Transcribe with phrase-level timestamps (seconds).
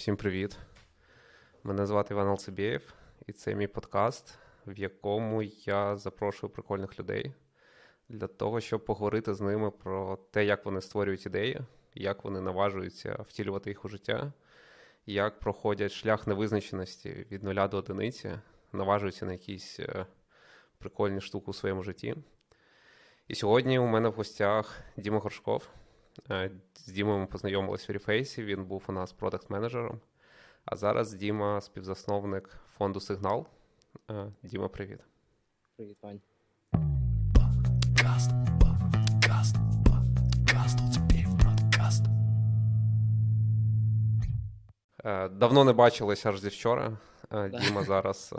[0.00, 0.58] Всім привіт.
[1.62, 2.94] Мене звати Іван Алцебєєв,
[3.26, 7.34] і це мій подкаст, в якому я запрошую прикольних людей
[8.08, 11.60] для того, щоб поговорити з ними про те, як вони створюють ідеї,
[11.94, 14.32] як вони наважуються втілювати їх у життя,
[15.06, 18.30] як проходять шлях невизначеності від нуля до одиниці,
[18.72, 20.06] наважуються на якісь е,
[20.78, 22.16] прикольні штуки у своєму житті.
[23.28, 25.68] І сьогодні у мене в гостях Діма Горшков.
[26.74, 30.00] З Дімою ми познайомились в Ріфейсі, він був у нас продакт-менеджером.
[30.64, 33.46] А зараз Діма співзасновник фонду Сигнал.
[34.42, 35.00] Діма, привіт.
[35.76, 36.20] Привіт, Вань.
[37.34, 38.30] Подкаст,
[38.60, 40.76] подкаст, подкаст,
[41.44, 42.04] подкаст.
[45.38, 46.98] Давно не бачились аж зі вчора.
[47.32, 48.34] Діма зараз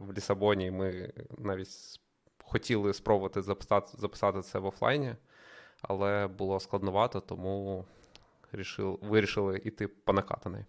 [0.00, 0.66] в Лісабоні.
[0.66, 2.00] і Ми навіть
[2.44, 5.14] хотіли спробувати записати, записати це в офлайні,
[5.88, 7.84] але було складновато, тому
[8.52, 10.64] рішив, вирішили йти по накатаний.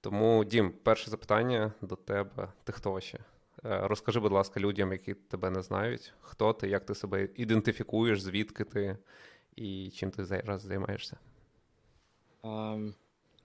[0.00, 2.48] Тому, Дім, перше запитання до тебе.
[2.64, 3.18] Ти хто ще?
[3.18, 8.20] Е, Розкажи, будь ласка, людям, які тебе не знають, хто ти, як ти себе ідентифікуєш,
[8.20, 8.98] звідки ти
[9.56, 11.16] і чим ти зараз займаєшся.
[12.42, 12.94] Ам,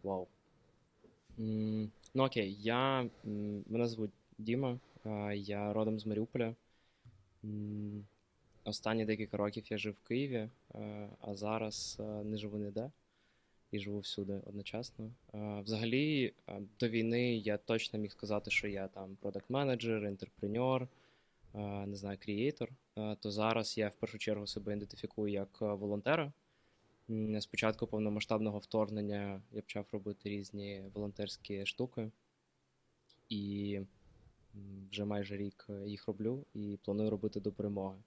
[0.03, 0.27] вау.
[1.37, 3.09] Ну окей, я.
[3.69, 4.79] Мене звуть Діма,
[5.33, 6.55] я родом з Маріуполя.
[8.69, 12.91] Останні декілька років я жив в Києві, а, а зараз не живу ніде
[13.71, 15.11] і живу всюди одночасно.
[15.33, 16.33] Взагалі,
[16.79, 20.87] до війни я точно міг сказати, що я там продакт-менеджер, інтерпренер,
[21.85, 22.69] не знаю, крієйтор.
[23.19, 26.31] То зараз я в першу чергу себе ідентифікую як волонтера.
[27.39, 32.11] Спочатку повномасштабного вторгнення я почав робити різні волонтерські штуки,
[33.29, 33.79] і
[34.91, 37.97] вже майже рік е, їх роблю і планую робити до перемоги.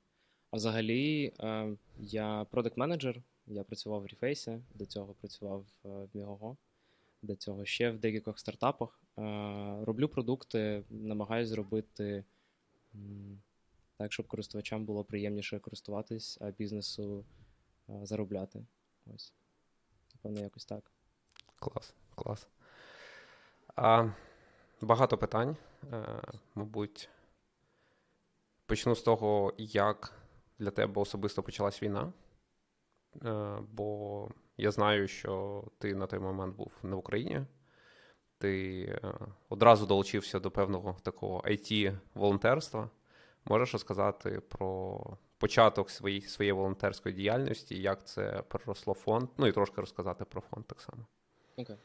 [0.53, 6.57] А взагалі, е, я продакт-менеджер, я працював в Ріфейсі, до цього працював е, в Мігого,
[7.23, 9.01] до цього ще в декількох стартапах.
[9.19, 9.23] Е,
[9.85, 12.25] Роблю продукти, намагаюся зробити
[13.97, 17.25] так, щоб користувачам було приємніше користуватись, а бізнесу
[18.03, 18.65] заробляти.
[19.15, 19.33] Ось.
[20.15, 20.91] Напевно, якось так.
[21.57, 22.47] Клас, клас.
[23.77, 24.11] А,
[24.81, 25.57] багато питань.
[26.55, 27.09] Мабуть,
[28.67, 30.22] почну з того, як
[30.63, 32.13] для тебе особисто почалась війна.
[33.25, 37.47] Е, бо я знаю, що ти на той момент був в Україні.
[38.39, 39.15] Ти е,
[39.49, 42.91] одразу долучився до певного такого IT-волонтерства.
[43.45, 45.01] Можеш розказати про
[45.39, 50.67] початок своєї, своєї волонтерської діяльності, як це переросло фонд, ну і трошки розказати про фонд
[50.67, 51.07] так само.
[51.57, 51.77] Окей.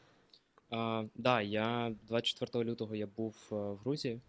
[0.70, 4.20] А, да, я 24 лютого я був е, в Грузії.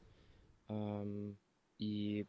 [0.70, 1.38] Ем,
[1.78, 2.26] і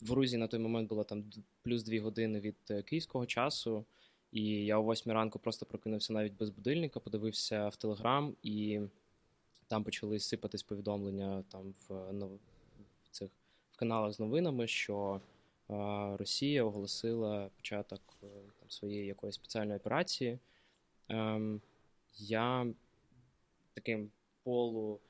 [0.00, 1.24] в Грузії на той момент було там
[1.62, 3.84] плюс 2 години від е, київського часу.
[4.32, 8.80] І я о 8 ранку просто прокинувся навіть без будильника, подивився в Телеграм, і
[9.66, 12.30] там почали сипатись повідомлення там в, е, нов...
[13.10, 13.30] цих
[13.72, 15.20] в каналах з новинами, що
[15.70, 15.74] е,
[16.16, 18.26] Росія оголосила початок е,
[18.60, 20.38] там, своєї якоїсь спеціальної операції.
[21.08, 21.60] Ем,
[22.18, 22.66] я
[23.74, 24.10] таким
[24.42, 25.07] полу, е,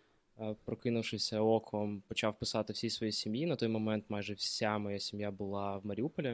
[0.64, 3.46] прокинувшися оком, почав писати всій своїй сім'ї.
[3.46, 6.28] На той момент майже вся моя сім'я була в Маріуполі.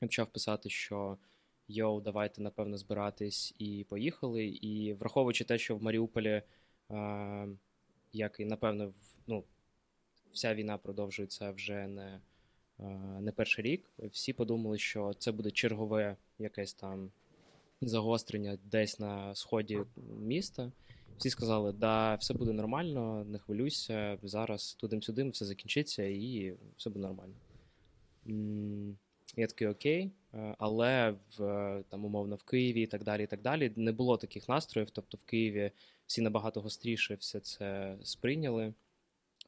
[0.00, 1.18] Я почав писати, що
[1.68, 4.46] йоу, давайте, напевно, збиратись і поїхали.
[4.46, 6.42] І враховуючи те, що в Маріуполі,
[6.90, 7.48] е,
[8.12, 8.92] як і напевно,
[9.26, 9.44] ну,
[10.32, 12.20] вся війна продовжується вже не,
[12.80, 12.84] е,
[13.20, 17.10] не перший рік, всі подумали, що це буде чергове якесь там
[17.80, 19.80] загострення десь на сході
[20.20, 20.72] міста.
[21.18, 27.06] Всі сказали, да, все буде нормально, не хвилюйся, зараз тудим-сюдим все закінчиться і все буде
[27.06, 27.34] нормально.
[29.36, 33.26] Я такий окей, е, але в е, там умовно в Києві і так далі, і
[33.26, 34.90] так далі не було таких настроїв.
[34.90, 35.70] Тобто в Києві
[36.06, 38.72] всі набагато гостріше все це сприйняли.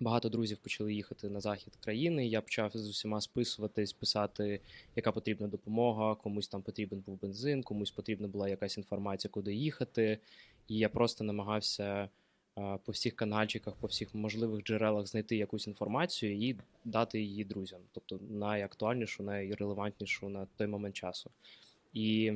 [0.01, 2.27] Багато друзів почали їхати на захід країни.
[2.27, 4.61] Я почав з усіма списуватись, писати,
[4.97, 10.19] яка потрібна допомога, комусь там потрібен був бензин, комусь потрібна була якась інформація, куди їхати.
[10.69, 12.09] І я просто намагався
[12.55, 18.21] по всіх канальчиках, по всіх можливих джерелах знайти якусь інформацію і дати її друзям, тобто
[18.31, 21.31] найактуальнішу, найрелевантнішу на той момент часу.
[21.93, 22.33] І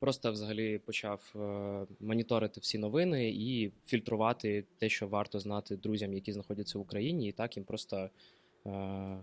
[0.00, 6.32] просто взагалі почав е, моніторити всі новини і фільтрувати те, що варто знати друзям, які
[6.32, 8.10] знаходяться в Україні, і так їм просто е,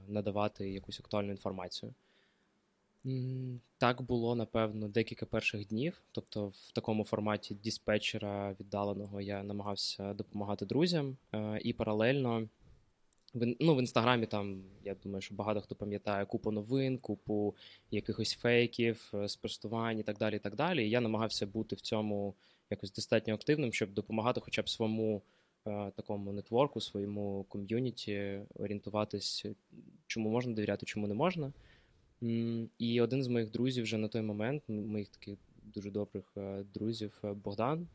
[0.07, 1.93] надавати якусь актуальну інформацію.
[3.77, 6.01] Так було, напевно, декілька перших днів.
[6.11, 11.17] Тобто, в такому форматі диспетчера віддаленого я намагався допомагати друзям.
[11.33, 12.47] Е, І паралельно
[13.39, 17.55] в, ну, в інстаграмі там, я думаю, що багато хто пам'ятає купу новин, купу
[17.91, 20.35] якихось фейків, е, спростувань і так далі.
[20.35, 20.85] І так далі.
[20.85, 22.35] І я намагався бути в цьому
[22.69, 25.21] якось достатньо активним, щоб допомагати хоча б своєму
[25.67, 29.45] е, такому нетворку, своєму ком'юніті, орієнтуватись,
[30.07, 31.53] чому можна довіряти, чому не можна.
[32.79, 35.37] І один з моїх друзів вже на той момент, моїх таких
[35.73, 37.87] дуже добрих е, друзів, е, Богдан,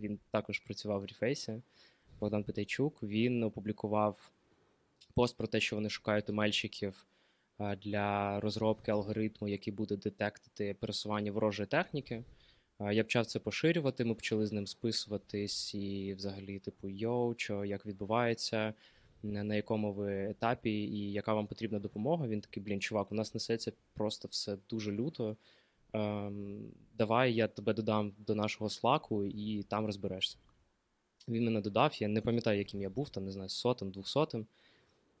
[0.00, 1.62] він також працював в Ріфейсі.
[2.20, 4.30] Богдан Петейчук, він опублікував
[5.14, 7.06] пост про те, що вони шукають емельщиків
[7.60, 12.24] е, для розробки алгоритму, який буде детектити пересування ворожої техніки.
[12.80, 17.64] Е, Я почав це поширювати, ми почали з ним списуватись і взагалі, типу, йоу, що
[17.64, 18.74] як відбувається,
[19.22, 22.28] на якому ви етапі і яка вам потрібна допомога.
[22.28, 25.36] Він такий, блін, чувак, у нас несеться просто все дуже люто.
[25.92, 30.38] Ем, давай я тебе додам до нашого слаку і там розберешся.
[31.28, 34.46] Він мене додав, я не пам'ятаю, яким я був, там, не знаю, сотим, двохсотим.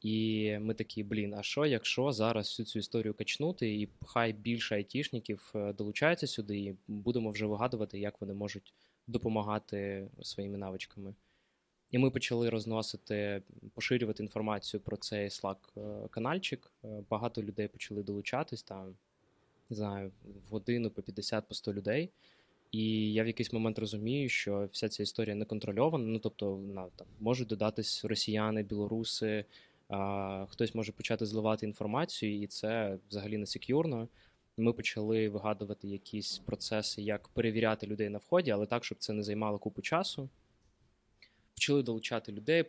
[0.04, 4.74] І ми такі, блін, а що, якщо зараз всю цю історію качнути, і хай більше
[4.74, 8.72] айтішників е, долучаються сюди, і будемо вже вигадувати, як вони можуть
[9.06, 11.14] допомагати своїми навичками.
[11.90, 13.42] І ми почали розносити,
[13.74, 16.70] поширювати інформацію про цей Slack е, канальчик.
[16.84, 18.94] Е, Багато людей почали долучатись там,
[19.70, 22.10] не знаю, в годину по 50 по 100 людей.
[22.70, 26.04] І я в якийсь момент розумію, що вся ця історія не контрольована.
[26.04, 29.44] Ну тобто, на там можуть додатись росіяни, білоруси,
[30.48, 34.08] хтось може почати зливати інформацію, і це взагалі не сек'юрно.
[34.56, 39.22] Ми почали вигадувати якісь процеси, як перевіряти людей на вході, але так, щоб це не
[39.22, 40.28] займало купу часу.
[41.54, 42.64] Почали долучати людей,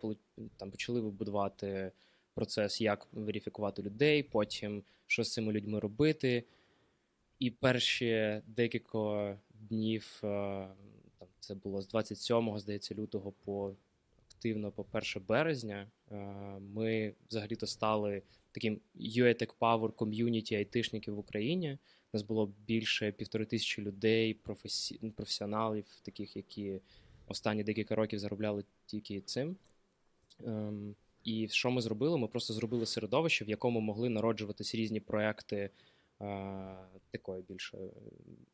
[0.58, 1.92] там почали вибудувати
[2.34, 6.44] процес, як верифікувати людей, потім що з цими людьми робити.
[7.40, 10.28] І перші декілька днів, е,
[11.20, 13.74] там це було з 27, здається, лютого по
[14.46, 16.16] активно по 1 березня, е,
[16.74, 18.22] ми взагалі-то стали
[18.52, 21.78] таким UA Tech Power ком'юніті айтишників в Україні.
[22.14, 25.12] У нас було більше півтори тисячі людей, професі...
[25.16, 26.80] професіоналів, таких, які
[27.28, 29.56] останні декілька років заробляли тільки цим.
[30.46, 32.18] Ем, І що ми зробили?
[32.18, 35.70] Ми просто зробили середовище, в якому могли народжуватись різні проекти
[37.12, 37.78] такої більше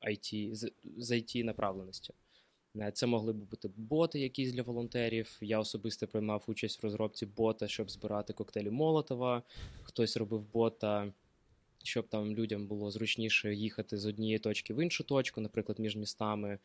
[0.01, 2.13] IT, з, з IT направленістю.
[2.79, 5.37] Е, Це могли б бути боти якісь для волонтерів.
[5.41, 9.43] Я особисто приймав участь в розробці бота, щоб збирати коктейлі Молотова.
[9.83, 11.13] Хтось робив бота,
[11.83, 16.59] щоб там людям було зручніше їхати з однієї точки в іншу точку, наприклад, між містами.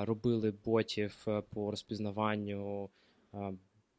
[0.00, 2.90] Робили ботів е, по розпізнаванню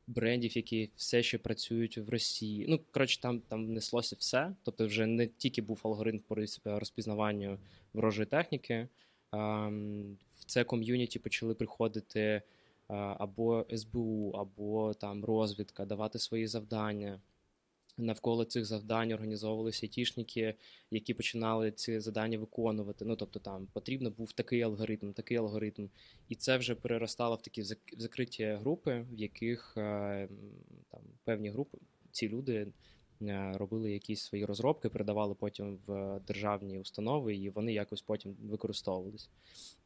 [0.08, 2.66] брендів, які все ще працюють в Росії.
[2.70, 4.56] Ну, коротше, там, там неслося все.
[4.64, 6.36] Тобто, вже не тільки був алгоритм по
[6.66, 7.60] розпізнаванню
[7.94, 8.88] ворожої техніки.
[9.32, 12.42] Ам, В це ком'юніті почали приходити
[12.88, 17.20] або СБУ, або там розвідка, давати свої завдання.
[17.98, 20.56] Навколо цих завдань організовувалися айтішники,
[20.92, 23.06] які починали ці завдання виконувати.
[23.06, 25.88] Ну тобто, там потрібно був такий алгоритм, такий алгоритм,
[26.30, 30.28] і це вже переростало в такі зак- закриті групи, в яких е,
[30.92, 31.78] там певні групи,
[32.12, 32.68] ці люди е,
[33.34, 39.30] робили якісь свої розробки, передавали потім в державні установи, і вони якось потім використовувались.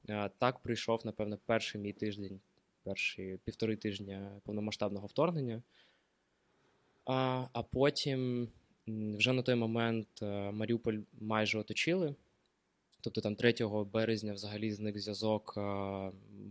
[0.10, 2.40] Е, Так прийшов, напевно, перший мій тиждень,
[2.84, 5.62] перші півтори тижня повномасштабного вторгнення.
[7.06, 8.48] А, а потім
[8.88, 12.16] вже на той момент е, Маріуполь майже оточили.
[13.01, 13.54] Тобто там 3
[13.94, 15.57] березня взагалі зник зв'язок,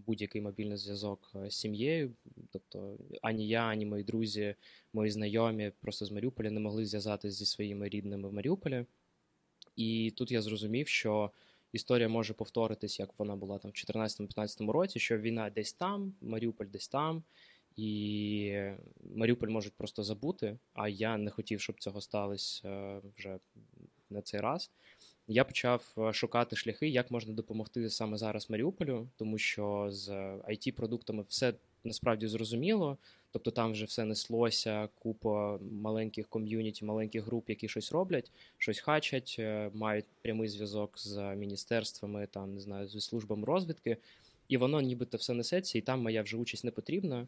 [0.06, 2.12] будь-який мобільний зв'язок з сім'єю.
[2.50, 4.54] Тобто ані я, ані мої друзі,
[4.92, 8.84] мої знайомі просто з Маріуполя не могли зв'язатися зі своїми рідними в Маріуполі.
[9.76, 11.30] І тут я зрозумів, що
[11.72, 16.66] історія може повторитись, як вона була там в 2014-2015 році, що війна десь там, Маріуполь
[16.66, 17.22] десь там,
[17.76, 18.62] і
[19.14, 20.58] Маріуполь можуть просто забути.
[20.74, 23.38] А я не хотів, щоб цього сталося е, вже
[24.10, 24.70] на цей раз.
[25.30, 30.08] Я почав е, шукати шляхи, як можна допомогти саме зараз Маріуполю, тому що з
[30.48, 31.54] it продуктами все
[31.84, 32.98] насправді зрозуміло.
[33.32, 39.36] Тобто там вже все неслося, купа маленьких ком'юніті, маленьких груп, які щось роблять, щось хачать,
[39.38, 43.96] е, мають прямий зв'язок з міністерствами, там не знаю, зі службами розвідки,
[44.48, 47.26] і воно нібито все несеться, і там моя вже участь не потрібна.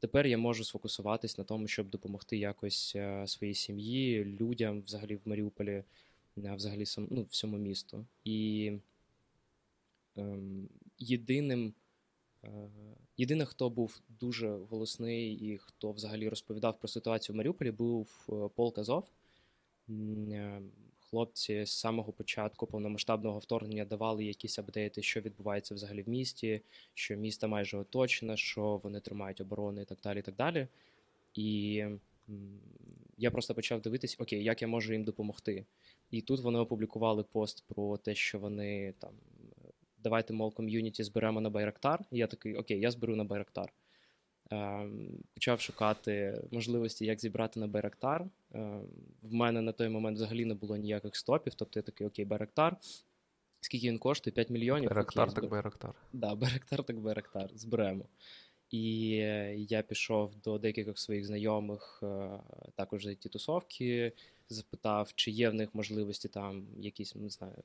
[0.00, 5.20] Тепер я можу сфокусуватись на тому, щоб допомогти якось е, своїй сім'ї, людям взагалі в
[5.24, 5.82] Маріуполі,
[6.40, 8.06] взагалі сам, ну, всьому місту.
[8.24, 8.72] І
[10.16, 10.68] ем,
[10.98, 11.74] єдиним,
[12.44, 12.48] е,
[13.16, 18.48] єдине, хто був дуже голосний і хто взагалі розповідав про ситуацію в Маріуполі, був е,
[18.54, 19.04] Пол Казов.
[19.90, 20.62] Е,
[21.10, 26.60] Хлопці з самого початку повномасштабного вторгнення давали якісь апдейти, що відбувається взагалі в місті,
[26.94, 30.18] що місто майже оточене, що вони тримають оборони і так далі.
[30.18, 30.68] І так далі.
[31.34, 31.84] І
[33.18, 35.64] я просто почав дивитись, окей, як я можу їм допомогти.
[36.10, 39.10] І тут вони опублікували пост про те, що вони там
[40.02, 42.04] давайте, мол, ком'юніті зберемо на Байрактар.
[42.10, 43.72] І я такий, окей, я зберу на Байрактар.
[44.50, 48.26] Ем, почав шукати можливості, як зібрати на Байрактар.
[48.54, 48.82] Ем,
[49.22, 51.54] в мене на той момент взагалі не було ніяких стопів.
[51.54, 52.76] Тобто я такий, окей, Байрактар.
[53.60, 54.34] Скільки він коштує?
[54.34, 54.88] 5 мільйонів.
[54.88, 55.94] Байрактар Окей, так збер- Байрактар.
[56.12, 58.04] Да, Байрактар так Байрактар, зберемо.
[58.70, 59.10] І
[59.68, 62.30] я пішов до деяких своїх знайомих, е,
[62.74, 64.12] також за ті тусовки,
[64.54, 67.62] запитав, чи є в них можливості там якісь, не знаю,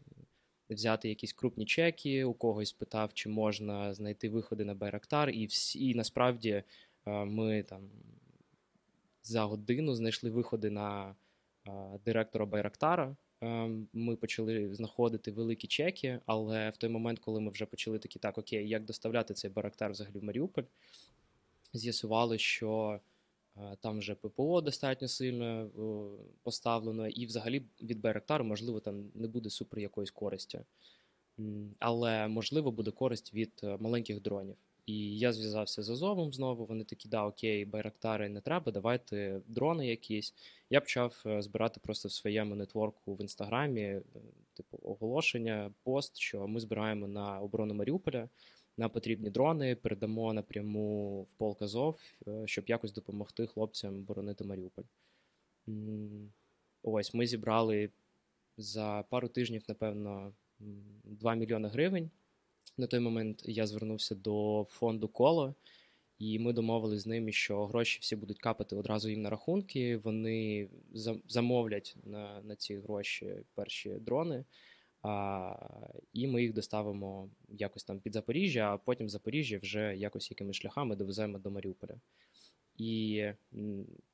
[0.70, 5.30] взяти якісь крупні чеки, у когось питав, чи можна знайти виходи на Байрактар.
[5.30, 6.64] І всі, і насправді
[7.06, 7.90] е, ми там
[9.24, 11.16] за годину знайшли виходи на
[11.68, 13.16] е, директора Байрактара.
[13.44, 18.20] Е, Ми почали знаходити великі чеки, але в той момент, коли ми вже почали такі,
[18.20, 20.64] так, окей, як доставляти цей Байрактар взагалі в Маріуполь,
[21.74, 23.00] з'ясували, що
[23.82, 25.70] там вже ППО достатньо сильно е,
[26.44, 30.60] поставлено, і взагалі від Байрактару, можливо, там не буде супер якоїсь користі.
[31.80, 34.56] Але можливо буде користь від е, маленьких дронів.
[34.86, 36.66] І я зв'язався з Азовом знову.
[36.66, 40.34] Вони такі, да, окей, байрактари не треба, давайте дрони якісь.
[40.70, 44.02] Я почав е, збирати просто в своєму нетворку в інстаграмі, е,
[44.54, 48.30] типу, оголошення, пост, що ми збираємо на оборону Маріуполя
[48.78, 54.84] на потрібні дрони, передамо напряму в полк Азов, е, щоб якось допомогти хлопцям боронити Маріуполь.
[56.84, 57.90] Ось ми зібрали
[58.58, 60.34] за пару тижнів, напевно,
[61.04, 62.10] 2 мільйони гривень.
[62.78, 65.56] На той момент я звернувся до фонду Коло,
[66.20, 69.98] і ми домовились з ними, що гроші всі будуть капати одразу їм на рахунки.
[69.98, 70.70] Вони
[71.28, 74.46] замовлять на, на ці гроші перші дрони.
[76.14, 80.96] І ми їх доставимо якось там під Запоріжжя, а потім Запоріжжя вже якось якимись шляхами
[80.96, 81.96] довеземо до Маріуполя.
[82.78, 83.26] І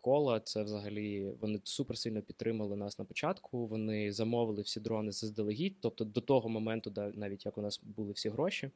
[0.02, 3.68] кола це взагалі вони супер сильно підтримали нас на початку.
[3.68, 5.76] Вони замовили всі дрони заздалегідь.
[5.82, 8.72] Тобто до того моменту, да, навіть як у нас були всі гроші,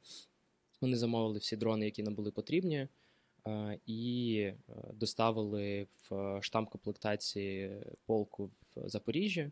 [0.82, 2.88] вони замовили всі дрони, які нам були потрібні,
[3.48, 9.52] е, і е, доставили в штамп комплектації полку в Запоріжжі.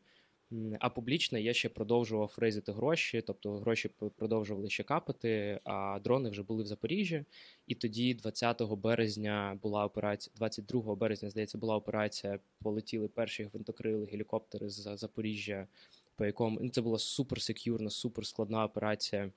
[0.79, 6.43] А публічно я ще продовжував фрезити гроші, тобто гроші продовжували ще капати, а дрони вже
[6.43, 7.25] були в Запоріжжі.
[7.67, 12.39] І тоді, 20 березня, була операція, 22 березня, здається, була операція.
[12.63, 15.67] Полетіли перші гвинтокрили гелікоптери з Запоріжжя,
[16.15, 19.31] по якому ну, це була супер секюрна, супер складна операція,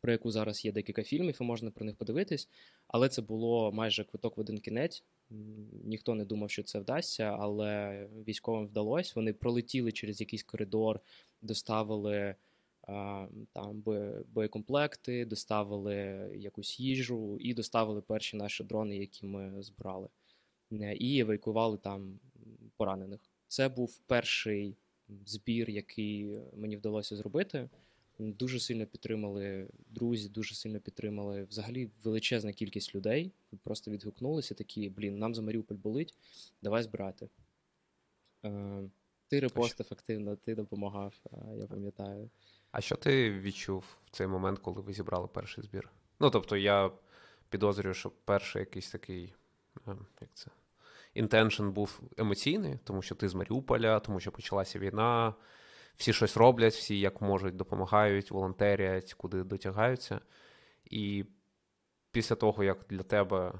[0.00, 2.48] про яку зараз є декілька фільмів, і можна про них подивитись.
[2.88, 5.04] Але це було майже квиток в один кінець.
[5.84, 9.12] Ніхто не думав, що це вдасться, але військовим вдалося.
[9.16, 11.00] Вони пролетіли через якийсь коридор,
[11.42, 12.34] доставили
[12.82, 13.82] а, там
[14.34, 15.94] боєкомплекти, доставили
[16.36, 20.08] якусь їжу і доставили перші наші дрони, які ми збирали,
[20.72, 22.18] Е, і евакуювали там
[22.76, 23.20] поранених.
[23.48, 24.76] Це був перший
[25.26, 27.68] збір, який мені вдалося зробити.
[28.18, 33.32] Дуже сильно підтримали друзі, дуже сильно підтримали взагалі величезна кількість людей.
[33.62, 36.14] Просто відгукнулися такі: блін, нам за Маріуполь болить,
[36.62, 37.28] давай збирати.
[38.44, 38.82] Е,
[39.28, 42.30] Ти репостив активно, ти допомагав, е, я пам'ятаю.
[42.70, 45.90] А що ти відчув в цей момент, коли ви зібрали перший збір?
[46.20, 46.90] Ну, тобто, я
[47.48, 49.34] підозрюю, що перший якийсь такий,
[49.86, 50.50] е, як це,
[51.14, 55.34] інтеншн був емоційний, тому що ти з Маріуполя, тому що почалася війна,
[55.98, 60.20] всі щось роблять, всі як можуть допомагають, волонтерять, куди дотягаються.
[60.84, 61.24] І
[62.12, 63.52] після того, як для тебе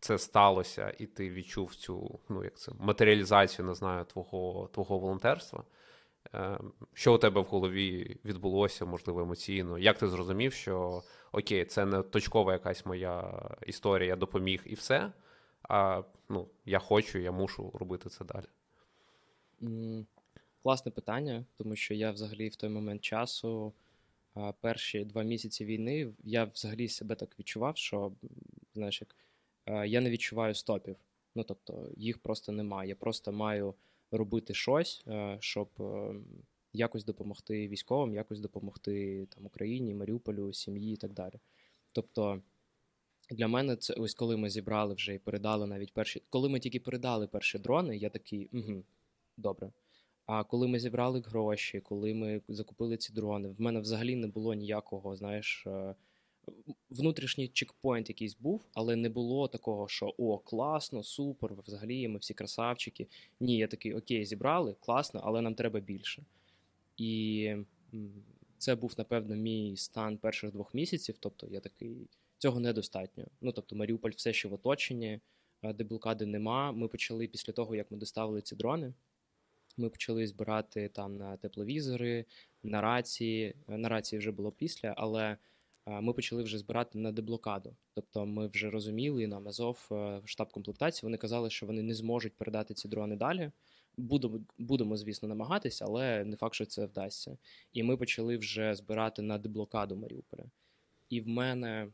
[0.00, 5.64] це сталося, і ти відчув цю, ну як це, матеріалізацію, не знаю, твого, твого волонтерства.
[6.34, 6.58] Е,
[6.94, 9.78] Що у тебе в голові відбулося, можливо, емоційно?
[9.78, 15.12] Як ти зрозумів, що окей, це не точкова якась моя історія, я допоміг і все.
[15.62, 18.46] А ну, я хочу, я мушу робити це далі.
[20.64, 23.72] Класне питання, тому що я взагалі в той момент часу,
[24.60, 28.12] перші два місяці війни, я взагалі себе так відчував, що
[28.74, 29.16] знаєш, як
[29.88, 30.96] я не відчуваю стопів.
[31.34, 32.88] Ну тобто їх просто немає.
[32.88, 33.74] Я просто маю
[34.10, 35.04] робити щось,
[35.38, 35.68] щоб
[36.72, 41.34] якось допомогти військовим, якось допомогти там Україні, Маріуполю, сім'ї і так далі.
[41.92, 42.42] Тобто.
[43.30, 46.22] Для мене це ось коли ми зібрали вже і передали навіть перші.
[46.30, 48.82] Коли ми тільки передали перші дрони, я такий, угу,
[49.36, 49.70] добре.
[50.26, 54.54] А коли ми зібрали гроші, коли ми закупили ці дрони, в мене взагалі не було
[54.54, 55.94] ніякого, знаєш, е,
[56.90, 62.34] внутрішній чекпоінт якийсь був, але не було такого, що о, класно, супер, взагалі ми всі
[62.34, 63.06] красавчики.
[63.40, 66.24] Ні, я такий, окей, зібрали, класно, але нам треба більше.
[66.96, 67.56] І
[68.58, 71.16] це був, напевно, мій стан перших двох місяців.
[71.20, 73.24] Тобто я такий, цього недостатньо.
[73.40, 75.20] Ну тобто, Маріуполь все ще в оточенні,
[75.62, 76.72] е, деблокади нема.
[76.72, 78.92] Ми почали після того, як ми доставили ці дрони.
[79.76, 82.24] Ми почали збирати там на тепловізори,
[82.62, 83.54] на рації.
[83.68, 85.36] На рації вже було після, але
[85.86, 87.76] е, ми почали вже збирати на деблокаду.
[87.94, 92.36] Тобто ми вже розуміли, нам Азов, е, штаб комплектації, вони казали, що вони не зможуть
[92.36, 93.50] передати ці дрони далі.
[93.96, 97.38] Будемо, будемо, звісно, намагатися, але не факт, що це вдасться.
[97.72, 100.44] І ми почали вже збирати на деблокаду Маріуполя.
[101.08, 101.88] І в мене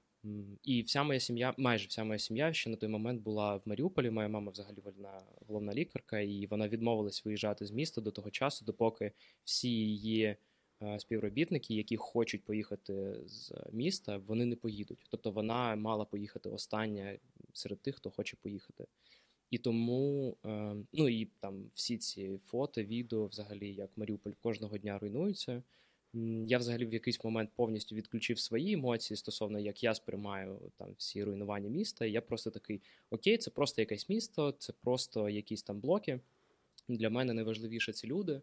[0.62, 4.10] і вся моя сім'я, майже вся моя сім'я ще на той момент була в Маріуполі.
[4.10, 8.64] Моя мама взагалі вольна головна лікарка, і вона відмовилась виїжджати з міста до того часу,
[8.64, 9.12] допоки
[9.44, 10.36] всі її
[10.82, 15.06] е, співробітники, які хочуть поїхати з міста, вони не поїдуть.
[15.10, 17.18] Тобто вона мала поїхати остання
[17.52, 18.86] серед тих, хто хоче поїхати.
[19.50, 24.98] І тому, е, ну і там всі ці фото, відео, взагалі, як Маріуполь кожного дня
[24.98, 25.62] руйнується.
[26.46, 31.24] Я взагалі в якийсь момент повністю відключив свої емоції стосовно як я сприймаю там всі
[31.24, 32.06] руйнування міста.
[32.06, 36.20] Я просто такий: окей, це просто якесь місто, це просто якісь там блоки.
[36.88, 38.42] Для мене найважливіше ці люди.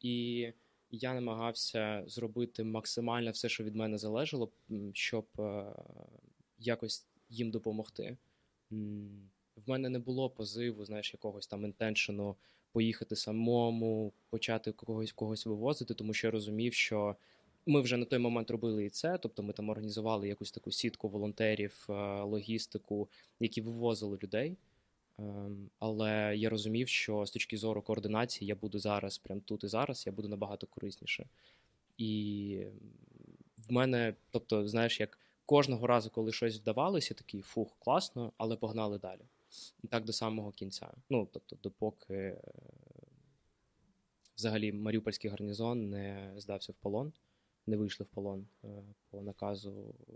[0.00, 0.46] І
[0.90, 4.52] я намагався зробити максимально все, що від мене залежало,
[4.92, 5.64] щоб е,
[6.58, 8.16] якось їм допомогти.
[9.56, 12.36] В мене не було позиву, знаєш, якогось там інтеншену
[12.72, 17.16] поїхати самому, почати когось когось вивозити, тому що я розумів, що
[17.66, 19.18] ми вже на той момент робили і це.
[19.18, 23.08] Тобто ми там організували якусь таку сітку волонтерів, е, логістику,
[23.40, 24.56] які вивозили людей.
[25.18, 29.66] Ем, Але я розумів, що з точки зору координації я буду зараз, прям тут і
[29.66, 31.26] зараз, я буду набагато корисніше.
[31.98, 32.66] І
[33.68, 38.98] в мене, тобто, знаєш, як кожного разу, коли щось вдавалося, такий фух, класно, але погнали
[38.98, 39.20] далі.
[39.82, 40.92] І так до самого кінця.
[41.10, 42.42] Ну, тобто, допоки е,
[44.36, 47.12] взагалі Маріупольський гарнізон не здався в полон,
[47.66, 48.68] не вийшли в полон е,
[49.10, 50.12] по наказу е,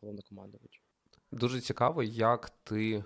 [0.00, 0.80] головнокомандувача.
[1.32, 3.04] Дуже цікаво, як ти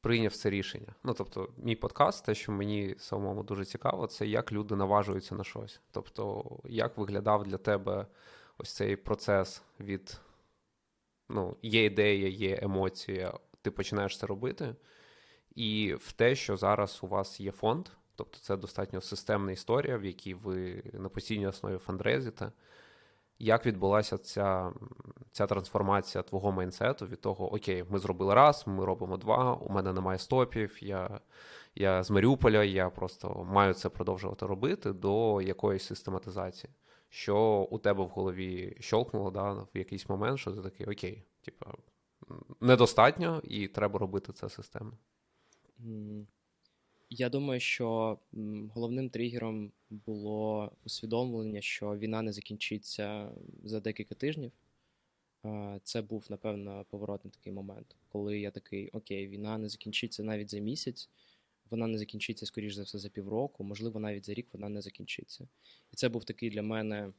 [0.00, 0.94] прийняв це рішення.
[1.04, 5.44] Ну, тобто, мій подкаст, те, що мені самому дуже цікаво, це як люди наважуються на
[5.44, 5.80] щось.
[5.90, 8.06] Тобто, як виглядав для тебе
[8.58, 10.20] ось цей процес від
[11.28, 14.74] ну, є ідея, є емоція, ти починаєш це робити,
[15.54, 20.04] і в те, що зараз у вас є фонд, тобто це достатньо системна історія, в
[20.04, 22.52] якій ви на постійній основі фандрезите.
[23.38, 24.72] Як відбулася ця,
[25.32, 29.92] ця трансформація твого майнсету від того, окей, ми зробили раз, ми робимо два, у мене
[29.92, 31.20] немає стопів, я,
[31.74, 36.72] я з Маріуполя, я просто маю це продовжувати робити до якоїсь систематизації.
[37.08, 41.72] Що у тебе в голові щолкнуло да, в якийсь момент, що ти такий, окей, типа,
[42.60, 44.98] недостатньо, і треба робити це системно.
[47.10, 48.18] Я думаю, що
[48.74, 53.30] головним тригером було усвідомлення, що війна не закінчиться
[53.64, 54.52] за декілька тижнів.
[55.44, 60.50] Е, Це був, напевно, поворотний такий момент, коли я такий: окей, війна не закінчиться навіть
[60.50, 61.08] за місяць,
[61.70, 65.48] вона не закінчиться, скоріш за все, за півроку, можливо, навіть за рік вона не закінчиться.
[65.92, 67.12] І це був такий для мене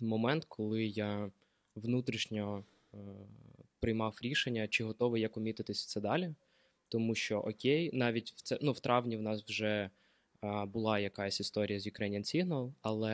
[0.00, 1.30] момент, коли я
[1.74, 2.96] внутрішньо е,
[3.84, 6.34] приймав рішення, чи готовий я комітитись це далі.
[6.88, 9.90] Тому що окей, навіть в це ну в травні в нас вже
[10.40, 13.10] а, була якась історія з Ukrainian Signal, але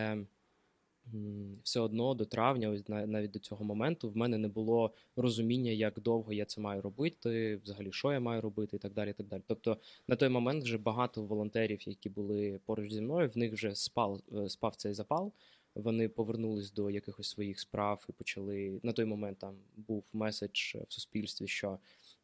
[1.15, 4.95] м, все одно до травня, ось на- навіть до цього моменту, в мене не було
[5.17, 9.11] розуміння, як довго я це маю робити, взагалі що я маю робити, і так далі.
[9.11, 9.43] І так далі.
[9.47, 9.77] Тобто
[10.09, 14.21] на той момент вже багато волонтерів, які були поруч зі мною, в них вже спав,
[14.33, 15.33] е, спав цей запал.
[15.75, 19.39] Вони повернулись до якихось своїх справ і почали на той момент.
[19.39, 21.79] Там був меседж в суспільстві, що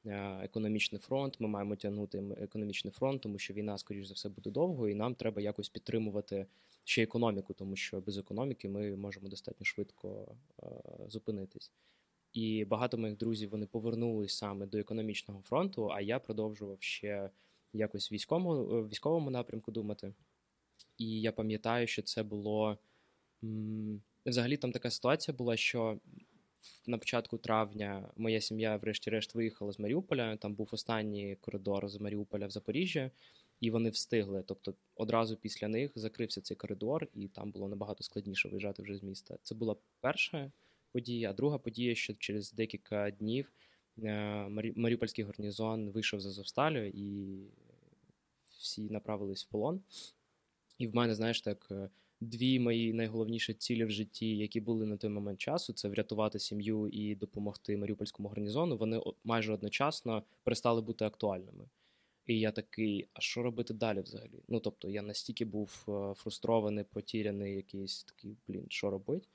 [0.07, 1.41] е, економічний фронт.
[1.41, 5.15] Ми маємо тягнути економічний фронт, тому що війна, скоріш за все, буде довго, і нам
[5.15, 6.47] треба якось підтримувати
[6.85, 10.67] ще економіку, тому що без економіки ми можемо достатньо швидко е,
[11.09, 11.73] зупинитись.
[12.33, 17.31] І багато моїх друзів вони повернулись саме до економічного фронту, а я продовжував ще
[17.73, 20.15] якось військовому, військовому напрямку думати.
[20.99, 22.79] І я пам'ятаю, що це було.
[24.27, 26.01] Взагалі там така ситуація була, що
[26.87, 30.37] на початку травня моя сім'я, врешті-решт, виїхала з Маріуполя.
[30.37, 33.11] Там був останній коридор з Маріуполя в Запоріжжя,
[33.61, 34.43] і вони встигли.
[34.47, 39.03] Тобто, одразу після них закрився цей коридор, і там було набагато складніше виїжджати вже з
[39.03, 39.39] міста.
[39.43, 40.53] Це була перша
[40.93, 41.31] подія.
[41.31, 43.53] А друга подія, що через декілька днів
[44.03, 47.39] е, Маріупольський гарнізон вийшов з Азовсталю, і
[48.59, 49.81] всі направились в полон.
[50.79, 51.73] І в мене, знаєш, так.
[52.21, 56.89] Дві мої найголовніші цілі в житті, які були на той момент часу, це врятувати сім'ю
[56.89, 58.77] і допомогти Маріупольському гарнізону.
[58.77, 61.69] Вони майже одночасно перестали бути актуальними.
[62.27, 64.43] І я такий, а що робити далі взагалі?
[64.49, 69.29] Ну тобто, я настільки був е, фрустрований, потіряний, якийсь такий, блін, що робити?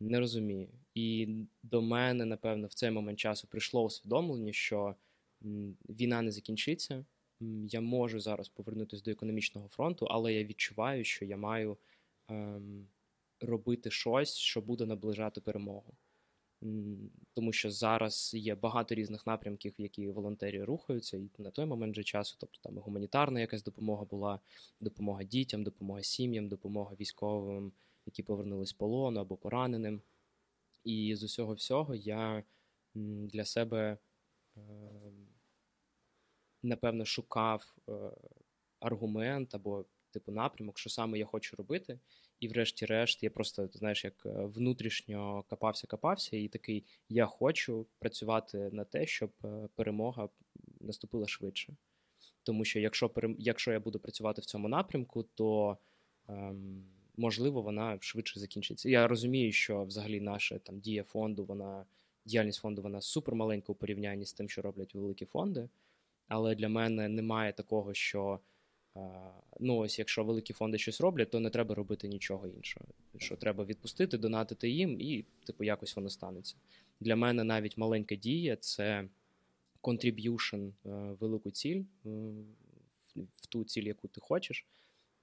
[0.00, 0.68] Не розумію.
[0.94, 1.28] І
[1.62, 4.94] до мене, напевно, в цей момент часу прийшло усвідомлення, що
[5.88, 7.04] війна не закінчиться.
[7.70, 11.76] Я можу зараз повернутися до економічного фронту, але я відчуваю, що я маю
[13.40, 15.94] робити щось, що буде наближати перемогу.
[17.34, 21.94] Тому що зараз є багато різних напрямків, в які волонтери рухаються, і на той момент
[21.94, 24.40] же часу, тобто там гуманітарна якась допомога була,
[24.80, 27.72] допомога дітям, допомога сім'ям, допомога військовим,
[28.06, 30.02] які повернулись з полону або пораненим.
[30.84, 32.44] І з усього всього я
[32.94, 33.98] для себе
[34.56, 34.60] е,
[36.62, 37.92] напевно шукав е,
[38.80, 39.84] аргумент або
[40.16, 41.98] типу напрямок, що саме я хочу робити.
[42.40, 48.58] І врешті-решт, я просто, знаєш, як е, внутрішньо копався, копався, і такий: я хочу працювати
[48.72, 50.28] на те, щоб е, перемога
[50.80, 51.76] наступила швидше.
[52.42, 55.78] Тому що якщо якщо я буду працювати в цьому напрямку, то
[56.28, 56.84] ем,
[57.16, 58.90] можливо вона швидше закінчиться.
[58.90, 61.84] Я розумію, що взагалі наша там дія фонду, вона
[62.24, 65.68] діяльність фонду вона супермаленька у порівнянні з тим, що роблять великі фонди.
[66.28, 68.40] Але для мене немає такого, що
[69.60, 72.86] ну ось якщо великі фонди щось роблять, то не треба робити нічого іншого.
[73.16, 76.56] Що треба відпустити, донатити їм, і типу якось воно станеться.
[77.00, 79.08] Для мене навіть маленька дія це
[79.82, 80.72] contribution е,
[81.20, 82.08] велику ціль, е,
[83.34, 84.66] в ту ціль, яку ти хочеш.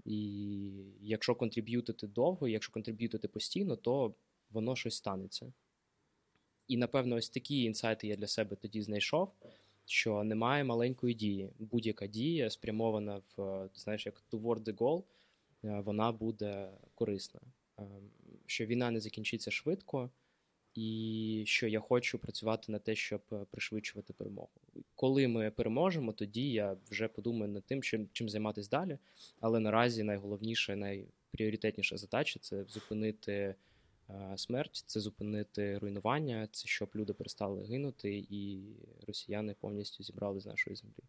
[0.06, 0.70] І
[1.02, 4.14] якщо контриб'ютити довго, якщо контриб'ютити постійно, то
[4.52, 5.54] воно щось станеться.
[6.68, 9.32] І напевно, ось такі інсайти я для себе тоді знайшов,
[9.86, 11.50] що немає маленької дії.
[11.60, 15.04] Будь-яка дія спрямована в е, знаєш, як toward the goal,
[15.64, 17.40] е, вона буде корисна.
[17.78, 17.86] Ем,
[18.46, 20.10] Що війна не закінчиться швидко,
[20.76, 24.50] і що я хочу працювати на те, щоб е, пришвидшувати перемогу.
[24.96, 28.98] Коли ми переможемо, тоді я вже подумаю над тим, чим, чим займатися далі.
[29.40, 33.56] Але наразі найголовніша, найпріоритетніша задача це зупинити е,
[34.38, 38.62] смерть, це зупинити руйнування, це щоб люди перестали гинути, і
[39.08, 41.04] росіяни повністю зібрали з нашої землі.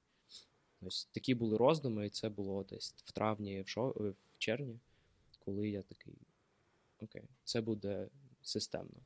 [0.82, 3.96] Ось такі були роздуми, і це було десь в травні, в, жов...
[4.00, 4.78] е, в червні,
[5.44, 6.14] коли я такий:
[7.02, 8.08] окей, це буде
[8.42, 9.00] системно.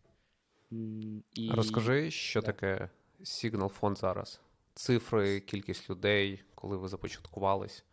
[1.35, 1.51] І...
[1.51, 2.47] Розкажи, що Да.
[2.47, 4.41] таке Signal фонд зараз?
[4.75, 7.85] Цифри, кількість людей, коли ви започаткувались.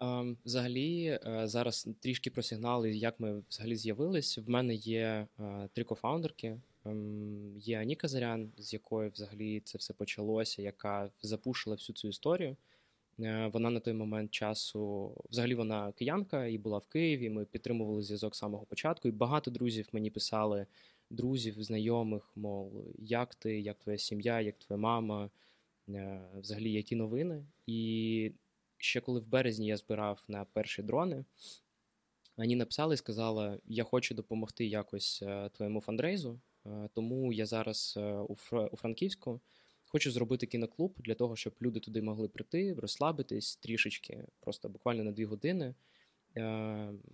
[0.00, 4.38] Ем, Взагалі, е, зараз трішки про сигнали, як ми взагалі з'явились.
[4.38, 6.60] В мене є е, три кофаундерки.
[6.84, 12.56] Ем, Є Аніка Зарян, з якою взагалі це все почалося, яка запушила всю цю історію.
[13.20, 17.30] Е, Вона на той момент часу, взагалі, вона киянка і була в Києві.
[17.30, 19.08] Ми підтримували зв'язок з самого початку.
[19.08, 20.66] І багато друзів мені писали,
[21.10, 25.30] друзів, знайомих, мов, як ти, як твоя сім'я, як твоя мама,
[26.40, 27.44] взагалі, які новини.
[27.66, 28.32] І
[28.78, 31.24] ще коли в березні я збирав на перші дрони,
[32.36, 37.94] мені написали і сказали: я хочу допомогти якось е, твоєму фандрейзу, е, тому я зараз
[37.96, 38.34] е, у,
[38.76, 39.40] Франківську
[39.84, 45.12] хочу зробити кіноклуб для того, щоб люди туди могли прийти, розслабитись трішечки, просто буквально на
[45.12, 45.74] дві години.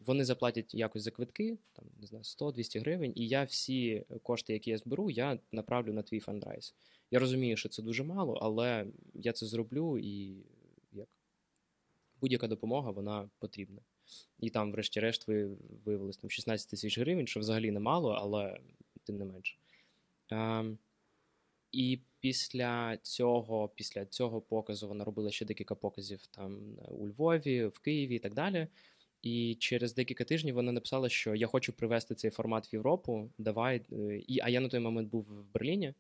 [0.05, 4.71] Вони заплатять якось за квитки, там не знаю, 100-200 гривень, і я всі кошти, які
[4.71, 6.75] я зберу, я направлю на твій фандрайз.
[7.11, 10.37] Я розумію, що це дуже мало, але я це зроблю і
[12.23, 13.81] будь-яка допомога вона потрібна.
[14.41, 15.51] І там, врешті-решт, ви
[15.85, 18.61] виявилось там 16 тисяч гривень, що взагалі немало, але
[19.05, 19.57] тим не менше.
[20.31, 20.79] Ем,
[21.73, 27.79] і після цього, після цього показу вона робила ще декілька показів там у Львові, в
[27.79, 28.67] Києві і так далі.
[29.23, 33.31] І через декілька тижнів вона написала, що я хочу привести цей формат в Європу.
[33.39, 33.83] Давай.
[33.93, 35.95] е, І, а я на той момент був в Берліні.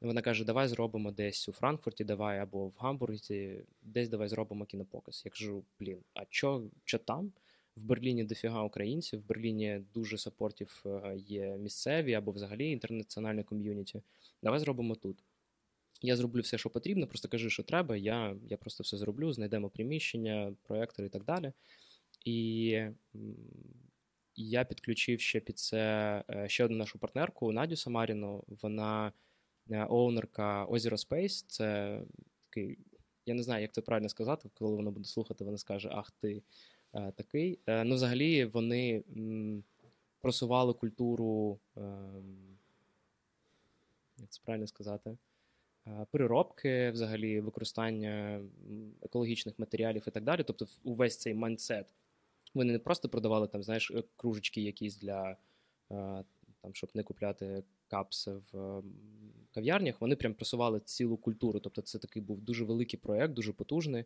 [0.00, 5.22] Вона каже: давай зробимо десь у Франкфурті, давай або в Гамбурзі, десь давай зробимо кінопоказ.
[5.24, 7.32] Я кажу, блін, а що, що там?
[7.76, 14.02] В Берліні дофіга українців, в Берліні дуже сапортів е, є місцеві або взагалі інтернаціональне ком'юніті.
[14.42, 15.24] Давай зробимо тут.
[16.02, 17.96] Я зроблю все, що потрібно, просто кажи, що треба.
[17.96, 21.52] Я, я просто все зроблю, знайдемо приміщення, проектори і так далі.
[22.24, 22.70] І
[23.14, 23.36] м,
[24.36, 25.78] я підключив ще під це
[26.30, 28.44] е, ще одну нашу партнерку Надю Самаріну.
[28.62, 29.12] Вона
[29.70, 31.44] оунерка Озеро Space.
[31.48, 32.00] Це
[32.48, 32.78] такий,
[33.26, 36.42] я не знаю, як це правильно сказати, коли вона буде слухати, вона скаже: Ах, ти
[36.94, 37.58] е, такий.
[37.66, 39.02] Е, Ну, взагалі, вони
[40.20, 42.56] просували культуру, ем,
[44.18, 45.16] як це правильно сказати,
[45.86, 48.40] е, переробки, взагалі, використання
[49.02, 50.42] екологічних матеріалів і так далі.
[50.46, 51.86] Тобто, увесь цей майндсет.
[52.54, 55.36] Вони не просто продавали там, знаєш, кружечки якісь для
[56.62, 58.84] там, щоб не купляти капси в ем,
[59.54, 60.00] кав'ярнях.
[60.00, 61.60] Вони прям просували цілу культуру.
[61.60, 64.04] Тобто, це такий був дуже великий проєкт, дуже потужний.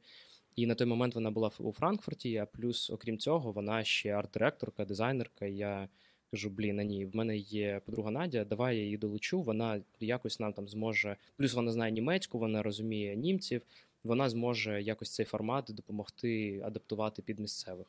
[0.57, 2.37] І на той момент вона була у Франкфурті.
[2.37, 5.47] А плюс, окрім цього, вона ще арт-директорка, дизайнерка.
[5.47, 5.89] Я
[6.31, 9.43] кажу: блін, а ні, в мене є подруга Надя, давай я її долучу.
[9.43, 11.17] Вона якось нам там зможе.
[11.37, 13.63] Плюс вона знає німецьку, вона розуміє німців.
[14.05, 17.87] Вона зможе якось цей формат допомогти адаптувати під місцевих.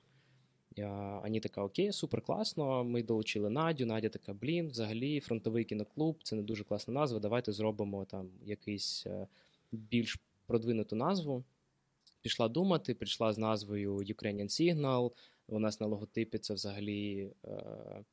[0.83, 2.83] Ані така, окей, супер класно.
[2.83, 3.85] Ми долучили Надю.
[3.85, 7.19] Надя така, блін, взагалі, фронтовий кіноклуб, це не дуже класна назва.
[7.19, 9.27] Давайте зробимо там якийсь е,
[9.71, 11.43] більш продвинуту назву.
[12.21, 15.11] Пішла думати, прийшла з назвою Ukrainian Signal.
[15.47, 18.03] У нас на логотипі це взагалі е, е,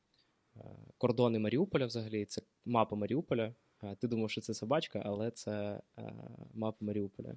[0.98, 3.54] кордони Маріуполя, взагалі, це мапа Маріуполя.
[3.98, 5.80] Ти думав, що це собачка, але це
[6.54, 7.34] мапа Маріуполя.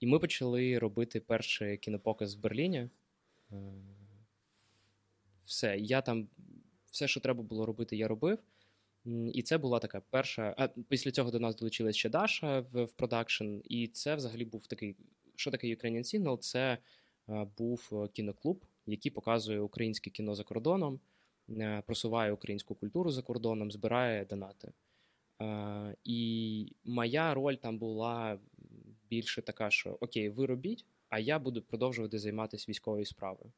[0.00, 2.88] І ми почали робити перший кінопоказ в Берліні.
[5.48, 6.28] Все, я там
[6.90, 8.38] все, що треба було робити, я робив.
[9.32, 10.54] І це була така перша.
[10.58, 14.66] А після цього до нас долучилась ще Даша в, в продакшн, і це взагалі був
[14.66, 14.96] такий.
[15.36, 16.38] Що таке Ukrainian Signal?
[16.38, 16.78] Це
[17.28, 21.00] е, був е, кіноклуб, який показує українське кіно за кордоном,
[21.50, 24.72] е, просуває українську культуру за кордоном, збирає донати.
[25.42, 28.38] Е, І моя роль там була
[29.10, 33.52] більше така, що окей, ви робіть, а я буду продовжувати займатися військовою справою.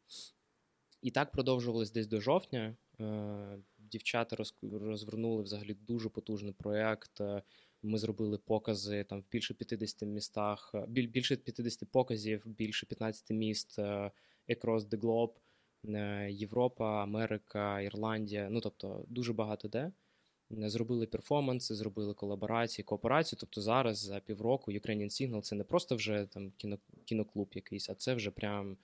[1.02, 2.76] І так продовжувалось десь до жовтня.
[3.00, 7.20] Е, Дівчата роз- розвернули взагалі дуже потужний проєкт.
[7.20, 7.42] Е,
[7.82, 13.78] Ми зробили покази там в більше 50 містах, е, більше 50 показів, більше 15 міст
[14.48, 15.32] across the globe.
[16.30, 18.48] Європа, Америка, Ірландія.
[18.50, 19.92] Ну тобто дуже багато де.
[20.50, 23.38] Зробили перформанси, зробили колаборації, кооперацію.
[23.40, 27.94] Тобто зараз за півроку Ukrainian Signal це не просто вже там кіно, кіноклуб якийсь, а
[27.94, 28.76] це вже прям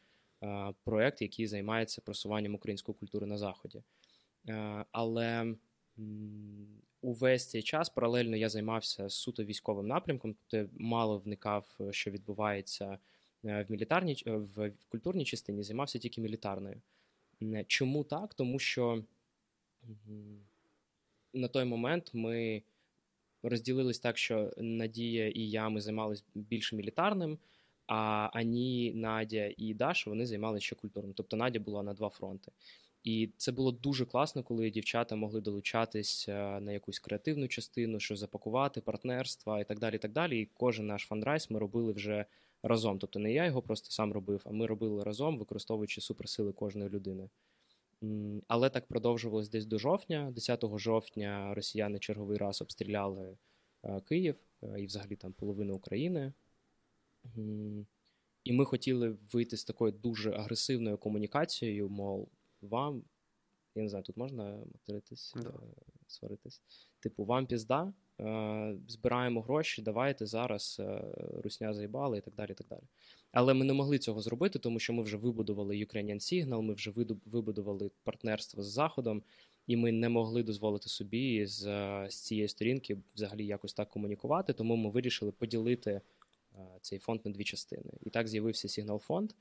[0.43, 3.83] е, проект, який займається просуванням української культури на заході.
[4.49, 5.55] Е, Але
[7.03, 12.99] увесь цей час паралельно я займався суто військовим напрямком, тобто мало вникав, е, що відбувається
[13.43, 16.81] в мілітарній в культурній частині, займався тільки мілітарною.
[17.67, 18.35] Чому так?
[18.35, 19.05] Тому що
[21.33, 22.63] на той момент ми
[23.43, 27.39] розділились так, що Надія і я ми займалися більше мілітарним,
[27.87, 31.13] а Ані, Надя і Даша вони займалися ще культурним.
[31.15, 32.53] Тобто Надя була на два фронти.
[33.05, 38.17] І це було дуже класно, коли дівчата могли долучатись е, на якусь креативну частину, що
[38.17, 39.95] запакувати, партнерства і так далі.
[39.97, 40.41] І так далі.
[40.41, 42.25] І кожен наш фандрайз ми робили вже
[42.63, 42.99] разом.
[42.99, 47.29] Тобто не я його просто сам робив, а ми робили разом, використовуючи суперсили кожної людини.
[48.49, 50.33] Але так продовжувалось десь до жовтня.
[50.35, 53.37] 10 жовтня росіяни черговий раз обстріляли
[53.85, 56.33] е, Київ е, і взагалі там половину України.
[58.45, 62.29] І ми хотіли вийти з такою дуже агресивною комунікацією, мов,
[62.63, 63.03] вам,
[63.75, 65.49] я не знаю, тут можна материтись, Да.
[65.49, 65.53] е,
[66.07, 66.63] сваритись.
[67.01, 71.03] Типу, вам пізда, е, збираємо гроші, давайте зараз е,
[71.45, 72.51] русня заїбали і так далі.
[72.51, 72.83] і так далі.
[73.33, 76.91] Але ми не могли цього зробити, тому що ми вже вибудували Ukrainian Signal, ми вже
[77.27, 79.23] вибудували партнерство з Заходом,
[79.67, 81.61] і ми не могли дозволити собі з,
[82.11, 84.53] з цієї сторінки взагалі якось так комунікувати.
[84.53, 86.01] Тому ми вирішили поділити
[86.81, 87.93] цей фонд на дві частини.
[88.03, 89.33] І так з'явився Signal фонд.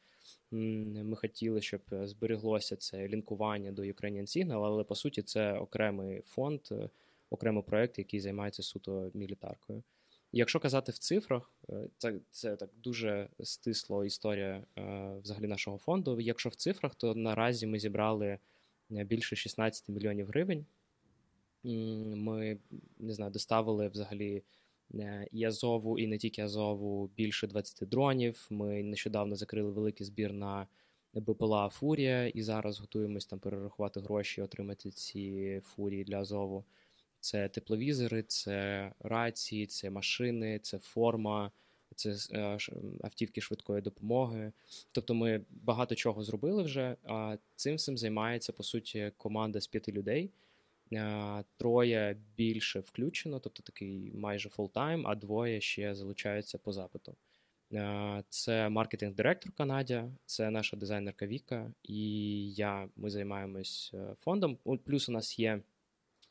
[0.52, 6.22] Ми хотіли, щоб е, збереглося це лінкування до Ukrainian Signal, але по суті це окремий
[6.22, 6.90] фонд, е,
[7.30, 9.84] окремий проект, який займається суто мілітаркою.
[10.32, 16.20] Якщо казати в цифрах, е, це, це так дуже стисло історія е, взагалі нашого фонду.
[16.20, 18.28] Якщо в цифрах, то наразі ми зібрали
[18.92, 20.66] е, більше 16 мільйонів гривень.
[22.16, 22.58] Ми
[23.00, 24.42] не знаю, доставили взагалі е,
[25.32, 28.48] і Азову, і не тільки Азову більше 20 дронів.
[28.50, 30.68] Ми нещодавно закрили великий збір на
[31.14, 36.66] БПЛА Фурія, і зараз готуємось там перерахувати гроші, отримати ці фурії для Азову.
[37.20, 41.52] Це тепловізори, це рації, це машини, це форма,
[41.96, 42.58] це е,
[43.04, 44.52] автівки швидкої допомоги.
[44.92, 46.96] Тобто ми багато чого зробили вже.
[47.04, 50.30] А цим всім займається по суті команда з п'яти людей.
[51.58, 57.16] Троє більше включено, тобто такий майже full-time, а двоє ще залучаються по запиту.
[58.30, 62.90] Це маркетинг-директорка Надя, це наша дизайнерка Віка, і я.
[62.96, 64.58] Ми займаємось е, фондом.
[64.86, 65.62] Плюс у нас є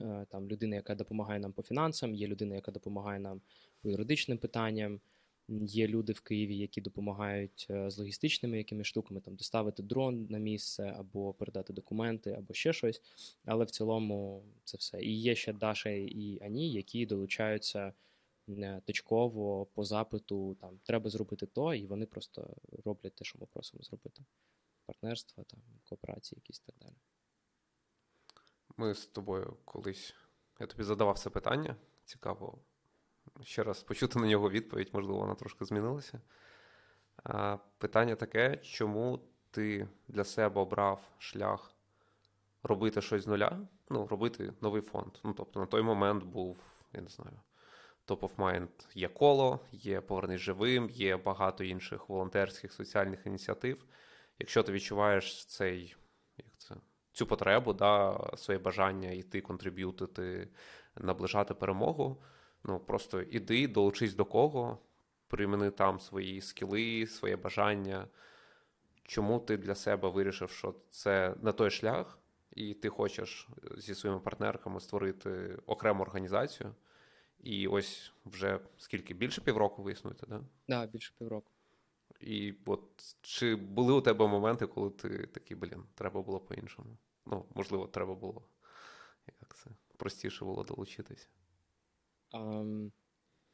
[0.00, 3.40] е, там людина, яка допомагає нам по фінансам, є людина, яка допомагає нам
[3.82, 5.00] по юридичним питанням.
[5.48, 10.38] Є люди в Києві, які допомагають е, з логістичними якимись штуками, там доставити дрон на
[10.38, 13.02] місце, або передати документи, або ще щось.
[13.44, 15.02] Але в цілому це все.
[15.02, 17.92] І є ще Даша і Ані, які долучаються
[18.48, 20.54] е, точково по запиту.
[20.60, 24.22] Там треба зробити то, і вони просто роблять те, що ми просимо зробити.
[24.86, 26.94] Партнерства, там кооперації, якісь так далі.
[28.76, 30.14] Ми з тобою колись.
[30.60, 31.76] Я тобі задавав це питання.
[32.04, 32.58] Цікаво
[33.42, 36.20] ще раз почути на нього відповідь, можливо, вона трошки змінилася.
[37.78, 39.20] Питання таке: чому
[39.50, 41.74] ти для себе обрав шлях
[42.62, 43.58] робити щось з нуля?
[43.90, 45.12] Ну, робити новий фонд.
[45.24, 46.56] Ну, тобто, на той момент був,
[46.92, 47.40] я не знаю,
[48.06, 53.84] Top of Mind є коло, є Повернись живим, є багато інших волонтерських соціальних ініціатив.
[54.38, 55.96] якщо ти відчуваєш цей,
[56.36, 56.74] як це,
[57.12, 60.48] цю потребу, да, своє бажання йти, контриб'ютити,
[60.96, 62.22] наближати перемогу,
[62.64, 64.78] ну просто іди, долучись до кого,
[65.28, 68.08] приміни там свої скіли, своє бажання.
[69.02, 72.18] Чому ти для себе вирішив, що це не той шлях,
[72.50, 76.74] і ти хочеш зі своїми партнерками створити окрему організацію?
[77.40, 80.40] І ось вже скільки більше півроку ви існуєте, да?
[80.68, 81.50] Да, більше півроку.
[82.20, 86.96] І от чи були у тебе моменти, коли ти такий, блін, треба було по-іншому?
[87.26, 88.42] Ну, можливо, треба було
[89.40, 91.28] як це простіше було долучитись.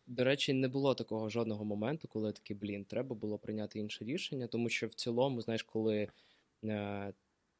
[0.07, 4.05] До речі, не було такого жодного моменту, коли я такий, блін, треба було прийняти інше
[4.05, 6.09] рішення, тому що в цілому, знаєш, коли
[6.64, 7.12] е,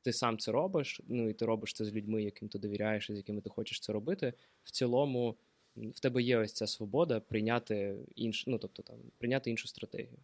[0.03, 3.17] ти сам це робиш, ну і ти робиш це з людьми, яким ти довіряєш з
[3.17, 4.33] якими ти хочеш це робити,
[4.65, 5.37] в цілому
[5.77, 10.19] в тебе є ось ця свобода прийняти інш, ну, тобто, там, прийняти іншу стратегію.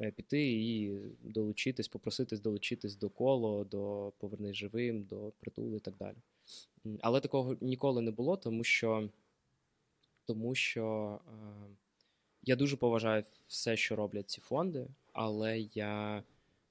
[0.00, 5.94] Е, піти і долучитись, попроситись долучитись до коло, до повернись живим, до притулу і так
[5.96, 6.16] далі.
[7.00, 9.08] Але такого ніколи не було, тому що
[10.26, 11.32] тому що е,
[12.42, 16.22] я дуже поважаю все, що роблять ці фонди, але я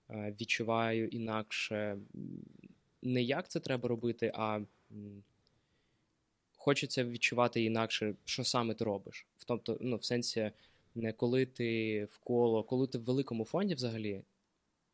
[0.10, 1.98] е, відчуваю інакше
[3.02, 4.60] не як це треба робити, а
[6.58, 9.26] хочеться відчувати інакше, що саме ти робиш.
[9.38, 10.52] В тобто, ну, в сенсі,
[10.96, 14.22] не коли ти в коло, коли ти в великому фонді взагалі,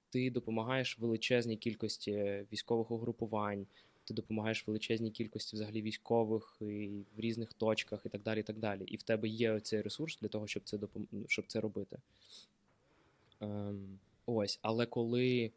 [0.10, 3.67] ти допомагаєш величезній кількості військових угрупувань,
[4.12, 8.39] ти допомагаєш величезній кількості взагалі військових і в різних точках і так далі.
[8.39, 8.84] І так далі.
[8.84, 11.08] І в тебе є цей ресурс для того, щоб це допом...
[11.28, 11.97] щоб це робити.
[13.41, 15.52] Ем, Ось, але коли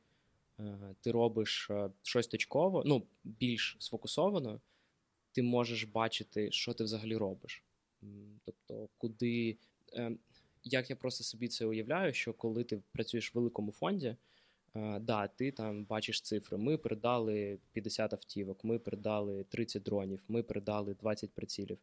[0.60, 4.60] е, ти робиш е, щось точково, ну, більш сфокусовано,
[5.32, 7.62] ти можеш бачити, що ти взагалі робиш.
[8.44, 9.56] Тобто, куди.
[9.92, 10.12] Е,
[10.64, 14.16] як я просто собі це уявляю, що коли ти працюєш в великому фонді,
[15.00, 16.56] да, ти там бачиш цифри.
[16.58, 21.78] Ми передали 50 автівок, ми передали 30 дронів, ми передали 20 прицілів.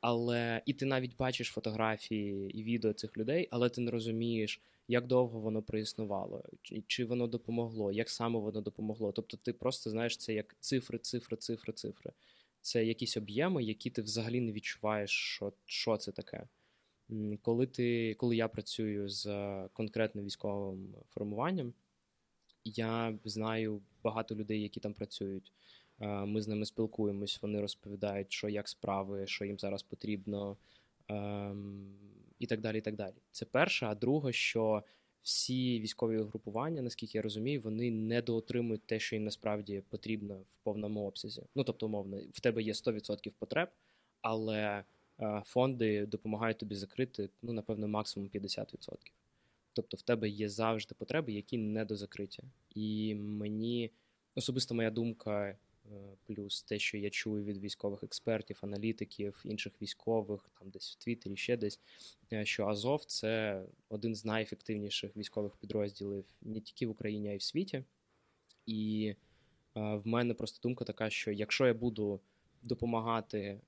[0.00, 5.06] Але і ти навіть бачиш фотографії і відео цих людей, але ти не розумієш, як
[5.06, 6.44] довго воно проіснувало,
[6.86, 9.12] чи, воно допомогло, як саме воно допомогло.
[9.12, 12.12] Тобто, ти просто знаєш це як цифри, цифри, цифри, цифри.
[12.60, 16.48] Це якісь об'єми, які ти взагалі не відчуваєш, що що це таке.
[17.42, 19.26] Коли ти, коли я працюю з
[19.72, 21.74] конкретним військовим формуванням,
[22.64, 25.52] я знаю багато людей, які там працюють.
[26.26, 30.56] Ми з ними спілкуємось, вони розповідають, що як справи, що їм зараз потрібно,
[32.38, 32.78] і так далі.
[32.78, 33.14] і так далі.
[33.30, 33.86] Це перше.
[33.86, 34.82] А друге, що
[35.22, 41.06] всі військові угрупування, наскільки я розумію, вони недоотримують те, що їм насправді потрібно в повному
[41.06, 41.42] обсязі.
[41.54, 43.68] Ну тобто, умовно, в тебе є 100% потреб,
[44.20, 44.84] але
[45.44, 48.96] фонди допомагають тобі закрити, ну, напевно, максимум 50%.
[49.72, 52.42] Тобто в тебе є завжди потреби, які не до закриття.
[52.74, 53.90] І мені
[54.34, 55.56] особисто моя думка, е,
[56.26, 61.36] плюс те, що я чую від військових експертів, аналітиків, інших військових, там десь в Твіттері,
[61.36, 61.80] ще десь,
[62.32, 67.36] е, що Азов це один з найефективніших військових підрозділів не тільки в Україні, а й
[67.36, 67.84] в світі.
[68.66, 69.14] І
[69.76, 72.20] е, в мене просто думка така, що якщо я буду
[72.62, 73.60] допомагати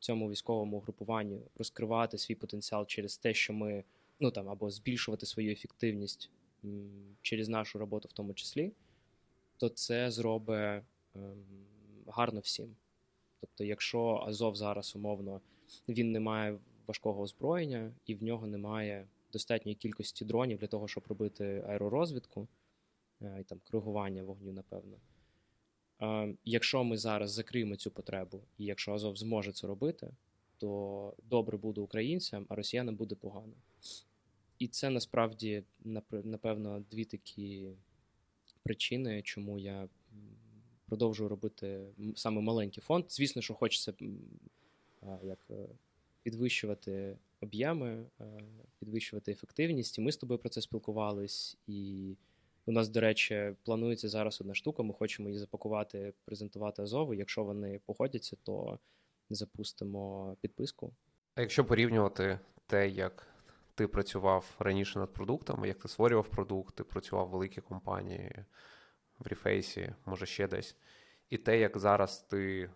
[0.00, 3.84] цьому військовому групуванню розкривати свій потенціал через те, що ми
[4.20, 6.30] ну там або збільшувати свою ефективність
[7.22, 8.72] через нашу роботу, в тому числі,
[9.56, 10.82] то це зробить
[11.14, 11.44] ем,
[12.06, 12.76] гарно всім.
[13.40, 15.40] Тобто, якщо Азов зараз умовно
[15.88, 21.04] він не має важкого озброєння і в нього немає достатньої кількості дронів для того, щоб
[21.08, 22.48] робити аеророзвідку
[23.22, 24.96] е, і там коригування вогню, напевно.
[26.00, 30.10] Ем, якщо ми зараз закриємо цю потребу, і якщо Азов зможе це робити,
[30.58, 33.52] то добре буде українцям, а росіянам буде погано.
[34.60, 35.62] І це насправді
[36.24, 37.70] напевно дві такі
[38.62, 39.88] причини, чому я
[40.86, 41.80] продовжую робити
[42.16, 43.04] саме маленький фонд.
[43.08, 43.92] Звісно, що хочеться
[45.22, 45.66] як е,
[46.22, 48.24] підвищувати об'єми, е,
[48.78, 49.98] підвищувати ефективність.
[49.98, 51.56] І ми з тобою про це спілкувались.
[51.66, 52.10] І
[52.66, 54.82] у нас, до речі, планується зараз одна штука.
[54.82, 57.14] Ми хочемо її запакувати, презентувати Азову.
[57.14, 58.78] Якщо вони погодяться, то
[59.30, 60.92] запустимо підписку.
[61.34, 63.29] А якщо порівнювати те, як
[63.80, 68.44] ти працював раніше над продуктами, як ти створював продукт, ти працював в великій компанії
[69.18, 70.76] в Ріфейсі, може ще десь.
[71.30, 72.70] І те, як зараз ти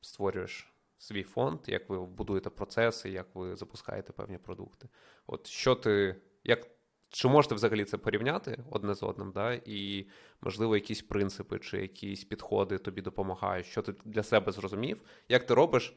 [0.00, 4.88] створюєш свій фонд, як ви будуєте процеси, як ви запускаєте певні продукти.
[5.26, 6.66] От що ти, як,
[7.10, 9.52] чи можете взагалі це порівняти одне з одним, да?
[9.64, 10.06] і,
[10.40, 15.54] можливо, якісь принципи чи якісь підходи тобі допомагають, що ти для себе зрозумів, як ти
[15.54, 15.96] робиш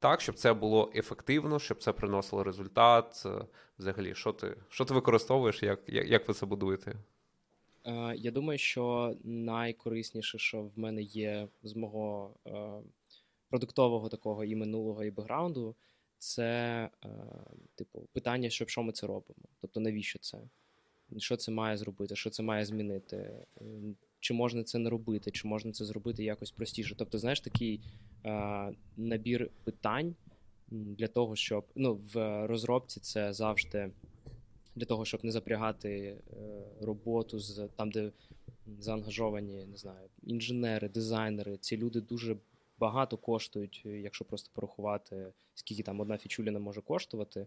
[0.00, 3.26] так, щоб це було ефективно, щоб це приносило результат.
[3.78, 6.94] Взагалі, що ти що ти використовуєш, як як, як ви це будуєте?
[7.86, 12.80] Е, Я думаю, що найкорисніше, що в мене є з мого е,
[13.48, 15.76] продуктового такого і минулого, і бекграунду,
[16.18, 17.08] це е,
[17.74, 19.48] типу питання, що, що ми це робимо.
[19.60, 20.38] Тобто, навіщо це?
[21.18, 22.16] Що це має зробити?
[22.16, 23.46] Що це має змінити?
[24.20, 26.94] Чи можна це не робити, чи можна це зробити якось простіше?
[26.98, 28.09] Тобто, знаєш, такий е,
[28.96, 30.14] набір питань
[30.70, 33.90] для того, щоб ну, в розробці це завжди
[34.76, 36.16] для того, щоб не запрягати е,
[36.80, 38.12] роботу з там, де
[38.80, 41.56] заангажовані, не знаю, інженери, дизайнери.
[41.56, 42.36] Ці люди дуже
[42.78, 47.46] багато коштують, е, якщо просто порахувати, скільки там одна фічуліна може коштувати,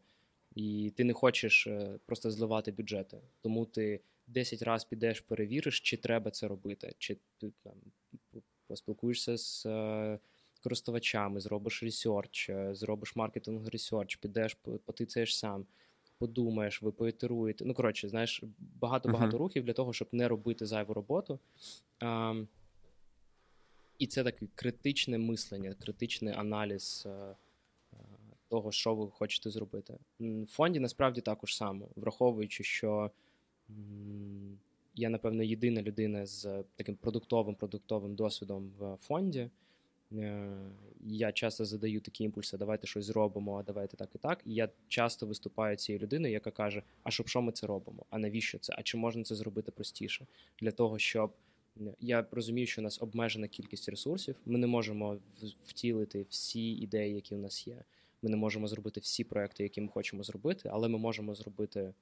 [0.55, 3.17] і ти не хочеш е, просто зливати бюджети.
[3.41, 7.73] Тому ти 10 разів підеш, перевіриш, чи треба це робити, чи ти там
[8.67, 9.65] поспілкуєшся з.
[10.63, 15.65] Користувачами, зробиш research, е, зробиш marketing research, підеш, по- потицяєш сам,
[16.17, 17.65] подумаєш, ви поітеруєте.
[17.65, 18.43] Ну, коротше, знаєш,
[18.79, 19.37] багато-багато Мгм.
[19.37, 21.39] рухів для того, щоб не робити зайву роботу.
[21.99, 22.35] А,
[23.99, 27.35] і це таке критичне мислення, критичний аналіз е, е,
[28.49, 29.97] того, що ви хочете зробити.
[30.19, 33.11] В фонді насправді також само, враховуючи, що
[34.95, 39.49] я, напевно, єдина людина з таким продуктовим продуктовим досвідом в фонді.
[40.13, 40.55] Е,
[41.05, 44.41] Я часто задаю такі імпульси: давайте щось зробимо, а давайте так і так.
[44.45, 48.05] І я часто виступаю цією людиною, яка каже: А щоб що ми це робимо?
[48.09, 48.73] А навіщо це?
[48.77, 50.25] А чи можна це зробити простіше?
[50.59, 51.33] Для того, щоб
[51.77, 54.35] е, я розумію, що у нас обмежена кількість ресурсів.
[54.45, 55.17] Ми не можемо
[55.65, 57.83] втілити всі ідеї, які у нас є.
[58.21, 61.93] Ми не можемо зробити всі проекти, які ми хочемо зробити, але ми можемо зробити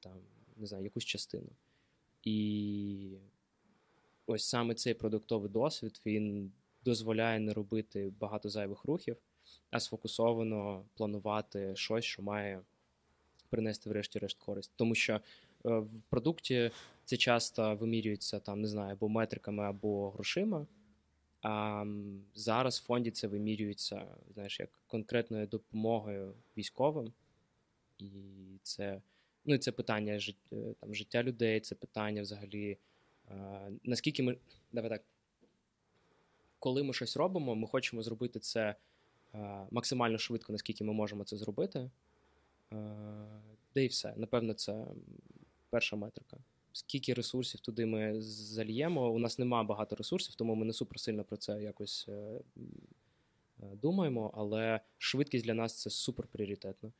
[0.00, 0.12] там,
[0.56, 1.48] не знаю, якусь частину.
[2.24, 3.16] І
[4.26, 6.52] ось саме цей продуктовий досвід він
[6.84, 9.16] дозволяє не робити багато зайвих рухів,
[9.70, 12.60] а сфокусовано планувати щось, що має
[13.50, 14.72] принести врешті-решт користь.
[14.76, 15.20] Тому що е,
[15.64, 16.70] в продукті
[17.04, 20.66] це часто вимірюється там, не знаю, або метриками, або грошима.
[21.42, 21.84] А
[22.34, 27.12] зараз в фонді це вимірюється, знаєш, як конкретною допомогою військовим.
[27.98, 28.10] І
[28.62, 29.00] це,
[29.44, 32.78] ну, це питання жит- е, там, життя людей, це питання взагалі.
[33.30, 34.36] е, наскільки ми.
[34.72, 35.02] Давай так.
[36.62, 38.74] Коли ми щось робимо, ми хочемо зробити це
[39.34, 41.90] е, максимально швидко, наскільки ми можемо це зробити.
[43.74, 44.14] Де і все.
[44.16, 44.86] Напевно, це
[45.70, 46.36] перша метрика.
[46.72, 49.10] Скільки ресурсів туди ми зальємо?
[49.10, 52.40] У нас немає багато ресурсів, тому ми не суперсильно про це якось е, е,
[53.60, 56.92] думаємо, але швидкість для нас це супер пріоритетно.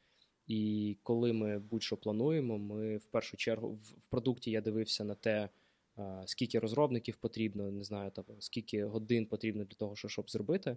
[0.47, 5.49] І коли ми будь-що плануємо, ми в першу чергу в, продукті я дивився на те,
[6.27, 10.77] скільки розробників потрібно, не знаю, там, скільки годин потрібно для того, щоб зробити.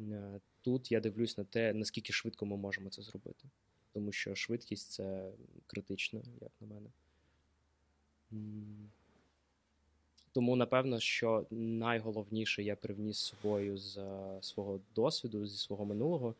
[0.00, 3.44] Е, Тут я дивлюсь на те, наскільки швидко ми можемо це зробити.
[3.92, 5.30] Тому що швидкість це
[5.66, 6.90] критично, як на мене.
[10.32, 16.34] Тому, напевно, що найголовніше я привніс з собою з е, свого досвіду, зі свого минулого,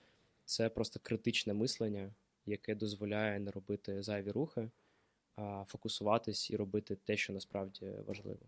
[0.44, 2.10] це просто критичне мислення,
[2.46, 4.68] яке дозволяє не робити зайві рухи,
[5.66, 8.47] фокусуватись і робити те, що насправді важливо.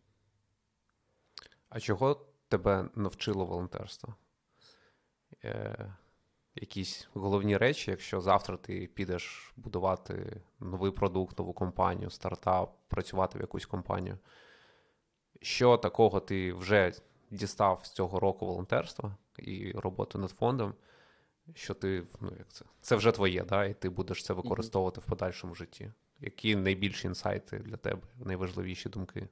[1.68, 4.14] А чого тебе навчило волонтерство?
[5.44, 5.94] Е,
[6.54, 13.40] якісь головні речі, якщо завтра ти підеш будувати новий продукт, нову компанію, стартап, працювати в
[13.40, 14.18] якусь компанію.
[15.42, 16.92] Що такого ти вже
[17.30, 20.74] дістав з цього року волонтерства і роботи над фондом,
[21.54, 25.04] що ти, ну як це, це вже твоє, да, і ти будеш це використовувати в
[25.04, 25.92] подальшому житті?
[26.20, 29.28] Які найбільші інсайти для тебе, найважливіші думки?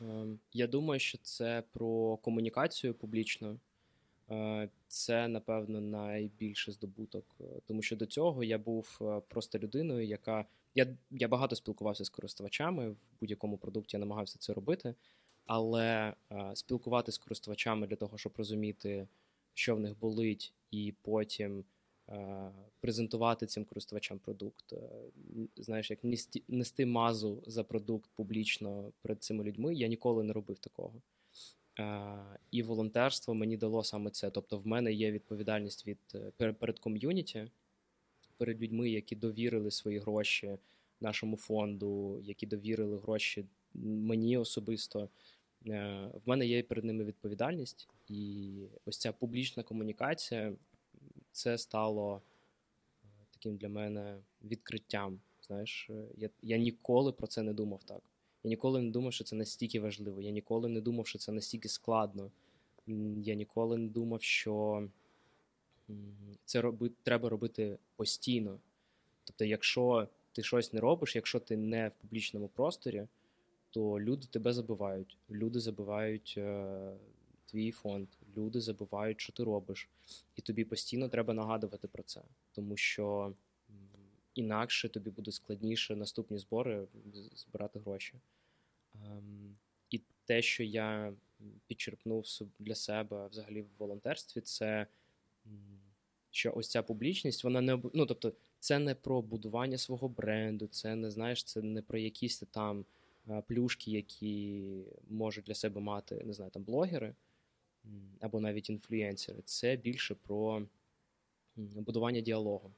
[0.00, 3.58] Ем, Я думаю, що це про комунікацію публічну.
[4.30, 7.24] Е, Це, напевно, найбільший здобуток.
[7.40, 10.44] Е, Тому що до цього я був е, просто людиною, яка.
[10.74, 14.94] Я, я багато спілкувався з користувачами в будь-якому продукті я намагався це робити.
[15.46, 16.14] Але
[16.54, 19.08] спілкуватися з користувачами для того, щоб розуміти,
[19.54, 21.64] що в них болить, і потім
[22.80, 24.72] презентувати цим користувачам продукт.
[24.72, 24.76] е,
[25.56, 25.98] Знаєш, як
[26.48, 31.02] нести, мазу за продукт публічно перед цими людьми, я ніколи не робив такого.
[31.78, 32.16] Е,
[32.50, 34.30] І волонтерство мені дало саме це.
[34.30, 37.50] Тобто, в мене є відповідальність від е, перед ком'юніті,
[38.36, 40.58] перед людьми, які довірили свої гроші
[41.00, 43.44] нашому фонду, які довірили гроші
[43.74, 45.08] мені особисто.
[45.66, 48.50] Е, В мене є перед ними відповідальність, і
[48.84, 50.52] ось ця публічна комунікація
[51.32, 52.22] це стало
[53.04, 55.20] е, таким для мене відкриттям.
[55.42, 58.00] Знаєш, е, я, я ніколи про це не думав так.
[58.44, 60.20] Я ніколи не думав, що це настільки важливо.
[60.20, 62.30] Я ніколи не думав, що це настільки складно.
[63.16, 64.88] Я ніколи не думав, що
[66.44, 68.58] це роби, треба робити постійно.
[69.24, 73.06] Тобто, якщо ти щось не робиш, якщо ти не в публічному просторі,
[73.70, 75.16] то люди тебе забувають.
[75.30, 76.92] Люди забувають е,
[77.46, 79.88] твій фонд, люди забувають, що ти робиш.
[80.36, 82.22] І тобі постійно треба нагадувати про це,
[82.52, 83.32] тому що
[84.34, 86.86] інакше тобі буде складніше наступні збори
[87.34, 88.14] збирати гроші.
[88.94, 89.56] Ем,
[89.90, 91.12] і те, що я
[91.66, 92.24] підчерпнув
[92.58, 94.86] для себе взагалі в волонтерстві, це
[96.30, 100.94] що ось ця публічність, вона не ну, тобто, це не про будування свого бренду, це
[100.94, 102.84] не знаєш, це не про якісь там
[103.28, 104.62] е, плюшки, які
[105.10, 107.14] можуть для себе мати, не знаю, там блогери
[108.20, 109.42] або навіть інфлюенсери.
[109.44, 110.66] Це більше про
[111.56, 112.72] будування діалогу.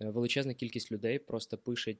[0.00, 1.96] Е, Величезна кількість людей просто пише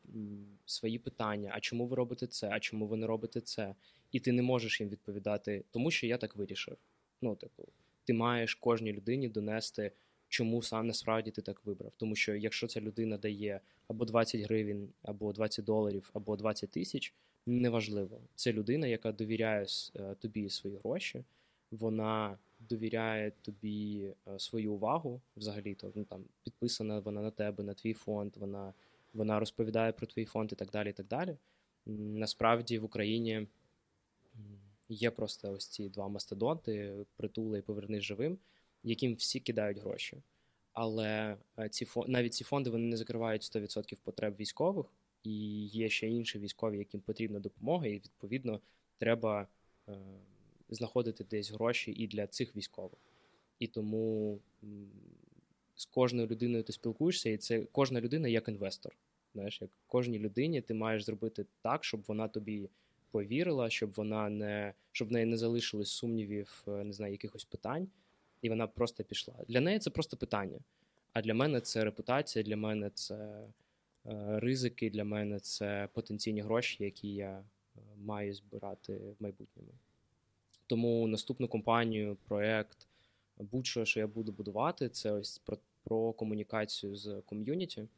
[0.67, 2.49] свої питання: а чому ви робите це?
[2.53, 3.75] А чому ви не робите це?
[4.13, 6.77] І ти не можеш їм відповідати, тому що я так вирішив.
[7.23, 7.69] Ну, типу,
[8.05, 9.93] ти маєш кожній людині донести,
[10.29, 11.93] чому сам насправді ти так вибрав.
[11.97, 17.15] Тому що якщо ця людина дає або 20 гривень, або 20 доларів, або 20 тисяч,
[17.47, 18.21] неважливо.
[18.35, 19.67] Це людина, яка довіряє
[19.97, 21.25] е, тобі свої гроші,
[21.71, 27.75] вона довіряє тобі е, свою увагу взагалі, то ну, там підписана вона на тебе, на
[27.75, 28.75] твій фонд, вона,
[29.13, 30.91] вона розповідає про твій фонд і так далі.
[30.91, 31.37] і так далі.
[31.87, 33.47] Насправді в Україні
[34.89, 38.39] є просто ось ці два мастодонти: притула і повернись живим,
[38.83, 40.23] яким всі кидають гроші.
[40.73, 44.87] Але е, ці навіть ці фонди вони не закривають 100% потреб військових,
[45.23, 48.61] і є ще інші військові, яким потрібна допомога, і відповідно
[48.99, 49.49] треба
[49.89, 49.93] е,
[50.69, 53.01] знаходити десь гроші і для цих військових.
[53.59, 54.39] І тому
[55.77, 58.97] з кожною людиною ти спілкуєшся, і це кожна людина як інвестор.
[59.35, 62.69] Знаєш, як кожній людині ти маєш зробити так, щоб вона тобі
[63.11, 67.89] повірила, щоб вона не щоб в неї не залишилось сумнівів, е, не знаю, якихось питань,
[68.43, 69.35] і вона просто пішла.
[69.49, 70.59] Для неї це просто питання.
[71.13, 73.15] А для мене це репутація, для мене це
[74.07, 77.45] е, ризики, для мене це потенційні гроші, які я
[77.77, 79.71] е, маю збирати в майбутньому.
[80.67, 82.89] Тому наступну компанію, проект,
[83.39, 87.89] будь-що, що я буду будувати, це ось про, про комунікацію з ком'юніті,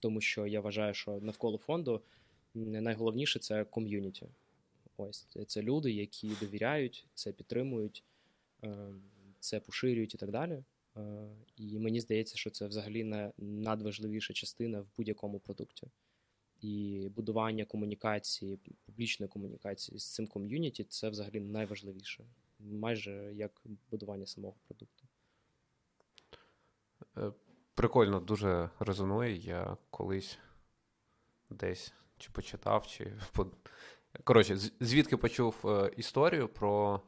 [0.00, 2.02] тому що я вважаю, що навколо фонду
[2.54, 4.26] найголовніше це ком'юніті.
[4.96, 8.04] Ось це люди, які довіряють, це підтримують,
[8.64, 8.88] е,
[9.40, 10.62] це поширюють і так далі.
[10.96, 15.86] Е, І мені здається, що це взагалі не надважливіша частина в будь-якому продукті.
[16.62, 22.24] І будування комунікації, публічної комунікації з цим ком'юніті це взагалі найважливіше,
[22.58, 25.04] майже як будування самого продукту.
[27.16, 27.32] Е,
[27.74, 29.36] Прикольно, дуже резонує.
[29.36, 30.38] Я колись
[31.50, 33.12] десь чи почитав, чи
[34.24, 37.00] коротше, звідки почув е, історію про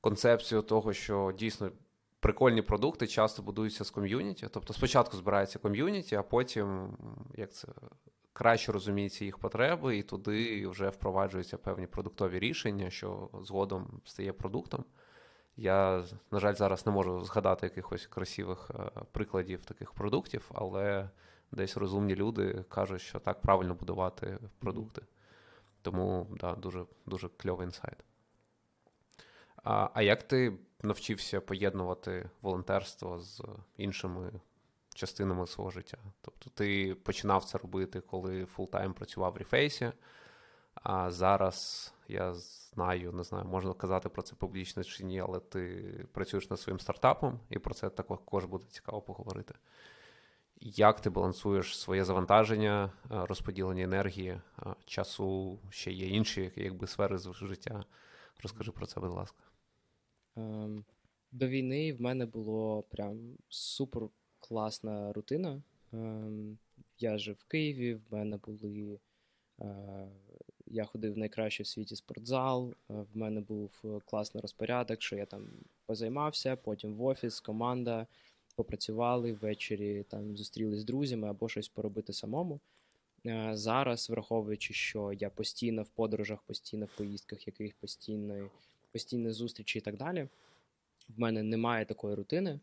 [0.00, 1.72] концепцію того, що дійсно
[2.20, 4.48] прикольні продукти часто будуються з ком'юніті.
[4.50, 6.96] Тобто спочатку збирається ком'юніті, а потім
[7.34, 7.68] як це
[8.38, 14.84] краще розуміються їх потреби, і туди вже впроваджуються певні продуктові рішення, що згодом стає продуктом.
[15.56, 21.10] Я, на жаль, зараз не можу згадати якихось красивих е, прикладів таких продуктів, але
[21.52, 25.02] десь розумні люди кажуть, що так правильно будувати продукти.
[25.82, 28.04] Тому да, дуже, дуже кльовий інсайт.
[29.64, 33.42] А, а як ти навчився поєднувати волонтерство з
[33.76, 34.32] іншими
[34.98, 35.98] частинами свого життя?
[36.20, 39.92] Тобто ти починав це робити, коли full-time працював в Рефейсі,
[40.74, 45.84] а зараз я знаю, не знаю, можна казати про це публічно чи ні, але ти
[46.12, 49.54] працюєш над своїм стартапом, і про це також буде цікаво поговорити.
[50.60, 54.40] Як ти балансуєш своє завантаження, розподілення енергії,
[54.84, 57.84] часу, ще є інші якби, сфери з- життя?
[58.42, 59.42] Розкажи про це, будь ласка.
[60.36, 60.84] Ем,
[61.32, 64.02] До війни в мене було прям супер
[64.40, 65.62] класна рутина.
[65.92, 66.58] Ем,
[66.98, 68.98] Я жив в Києві, в мене були.
[69.60, 70.08] е,
[70.66, 75.16] Я ходив в найкращий в світі спортзал, е, в мене був е, класний розпорядок, що
[75.16, 75.48] я там
[75.86, 78.06] позаймався, потім в офіс, команда,
[78.56, 82.60] попрацювали, ввечері там зустрілись з друзями або щось поробити самому.
[83.52, 88.50] Зараз, враховуючи, що я постійно в подорожах, постійно в поїздках, яких постійно,
[88.92, 90.28] постійні зустрічі і так далі,
[91.16, 92.60] в мене немає такої рутини,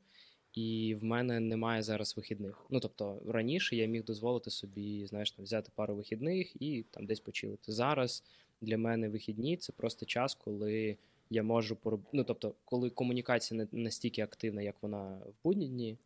[0.56, 2.66] і в мене немає зараз вихідних.
[2.70, 7.20] Ну тобто раніше я міг дозволити собі, знаєш, там, взяти пару вихідних і там десь
[7.20, 7.72] почилити.
[7.72, 8.24] Зараз
[8.62, 10.98] для мене вихідні це просто час, коли
[11.30, 12.02] я можу пороб...
[12.14, 15.98] ну, тобто, коли комунікація не настільки активна, як вона в будні дні,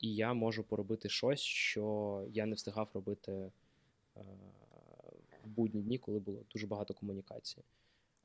[0.00, 3.50] і я можу поробити щось, що я не встигав робити е,
[5.44, 7.64] в будні дні, коли було дуже багато комунікації.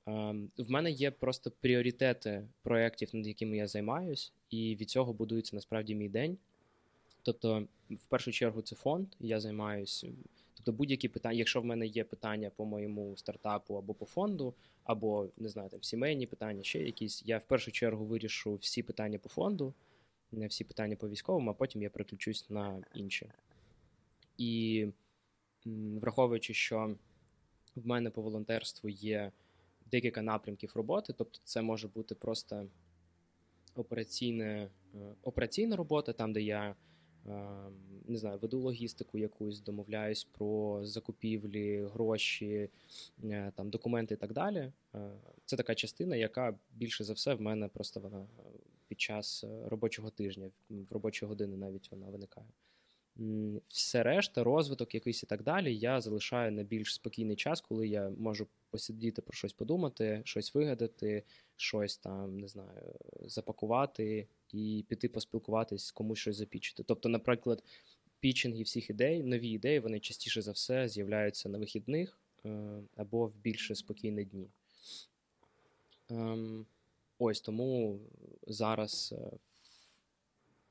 [0.10, 5.56] Ем, В мене є просто пріоритети проєктів, над якими я займаюсь, і від цього будується
[5.56, 6.38] насправді мій день.
[7.22, 9.08] Тобто, в першу чергу, це фонд.
[9.20, 10.06] Я займаюсь.
[10.54, 14.54] Тобто, будь-які питання, якщо в мене є питання по моєму стартапу або по фонду,
[14.84, 19.20] або не знаю, там сімейні питання, ще якісь, я в першу чергу вирішу всі питання
[19.20, 19.74] по фонду,
[20.32, 23.32] не всі питання по військовому, а потім я переключусь на інші.
[24.38, 24.86] І
[25.66, 26.96] враховуючи, що
[27.76, 29.32] в мене по волонтерству є
[29.92, 32.68] декілька напрямків роботи, тобто це може бути просто
[33.76, 36.76] операційне, е, операційна робота, там, де я
[37.28, 37.48] е,
[38.08, 42.70] не знаю, веду логістику якусь, домовляюсь про закупівлі, гроші,
[43.24, 44.72] е, там, документи і так далі.
[45.46, 48.28] Це така частина, яка більше за все в мене просто вона
[48.88, 52.48] під час робочого тижня, в робочі години навіть вона виникає.
[53.68, 58.10] Все решта, розвиток якийсь і так далі, я залишаю на більш спокійний час, коли я
[58.10, 61.24] можу посидіти про щось подумати, щось вигадати,
[61.56, 62.96] щось там, не знаю,
[63.26, 66.84] запакувати і піти поспілкуватись, комусь щось запічити.
[66.84, 67.64] Тобто, наприклад,
[68.20, 73.36] пічинги всіх ідей, нові ідеї, вони частіше за все з'являються на вихідних е, або в
[73.36, 74.50] більш спокійні дні.
[76.10, 76.66] Ем,
[77.20, 78.00] ось тому
[78.48, 79.38] зараз, е,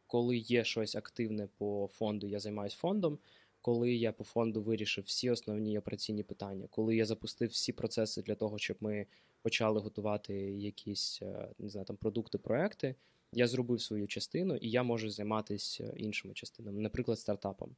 [0.09, 3.19] коли є щось активне по фонду, я займаюся фондом.
[3.61, 8.35] Коли я по фонду вирішив всі основні операційні питання, коли я запустив всі процеси для
[8.35, 9.07] того, щоб ми
[9.43, 12.95] почали готувати якісь е, не знаю, там продукти, проекти,
[13.33, 17.77] я зробив свою частину, і я можу займатися іншими частинами, наприклад, стартапом.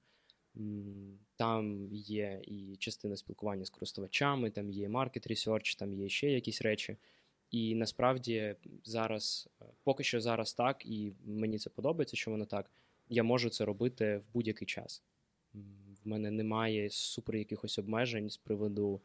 [1.36, 6.62] Там є і частина спілкування з користувачами, там є market research, там є ще якісь
[6.62, 6.96] речі.
[7.50, 12.70] І насправді зараз, е, поки що зараз так, і мені це подобається, що воно так.
[13.08, 15.02] Я можу це робити в будь-який час.
[16.04, 19.00] В мене немає супер якихось обмежень з приводу,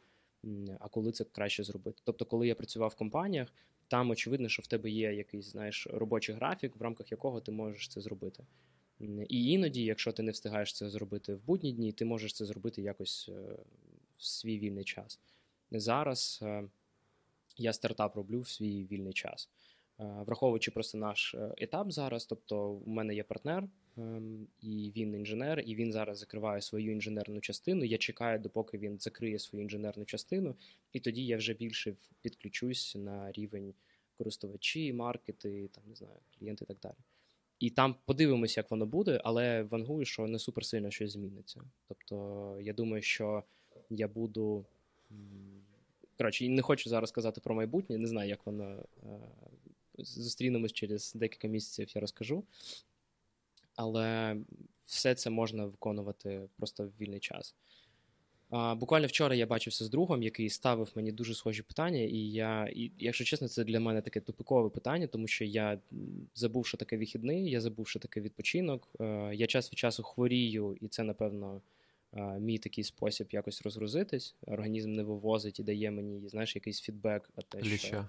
[0.79, 2.01] а коли це краще зробити.
[2.03, 3.53] Тобто, коли я працював в компаніях,
[3.87, 7.87] там очевидно, що в тебе є якийсь знаєш робочий графік, в рамках якого ти можеш
[7.87, 8.43] це зробити.
[9.29, 12.81] І іноді, якщо ти не встигаєш це зробити в будні дні, ти можеш це зробити
[12.81, 13.57] якось е,
[14.17, 15.19] в свій вільний час.
[15.71, 16.63] Зараз е,
[17.57, 19.49] я стартап роблю в свій вільний час.
[19.99, 23.63] Е, Враховуючи просто наш е, етап зараз, тобто у мене є партнер,
[23.97, 27.83] ем, і він інженер, і він зараз закриває свою інженерну частину.
[27.83, 30.55] Я чекаю, допоки він закриє свою інженерну частину,
[30.93, 33.73] і тоді я вже більше підключусь на рівень
[34.17, 36.95] користувачі, маркети, там не знаю, клієнти і так далі.
[37.59, 41.61] І там подивимося, як воно буде, але вангую, що не супер сильно щось зміниться.
[41.87, 43.43] Тобто, я думаю, що
[43.89, 44.65] я буду.
[46.17, 48.83] Коротше, не хочу зараз казати про майбутнє, не знаю, як воно.
[49.03, 49.19] е,
[49.97, 52.43] Зустрінемось через декілька місяців, я розкажу.
[53.75, 54.37] Але
[54.85, 57.55] все це можна виконувати просто в вільний час.
[58.51, 62.91] Буквально вчора я бачився з другом, який ставив мені дуже схожі питання, і я, і,
[62.99, 65.79] якщо чесно, це для мене таке тупикове питання, тому що я
[66.35, 68.89] забув, що таке вихідний, я забув, що таке відпочинок.
[68.99, 71.61] Е, я час від часу хворію, і це, напевно,
[72.15, 74.35] мій такий спосіб якось розгрузитись.
[74.47, 77.29] Організм не вивозить і дає мені, знаєш, якийсь фідбек.
[77.49, 78.07] те, що...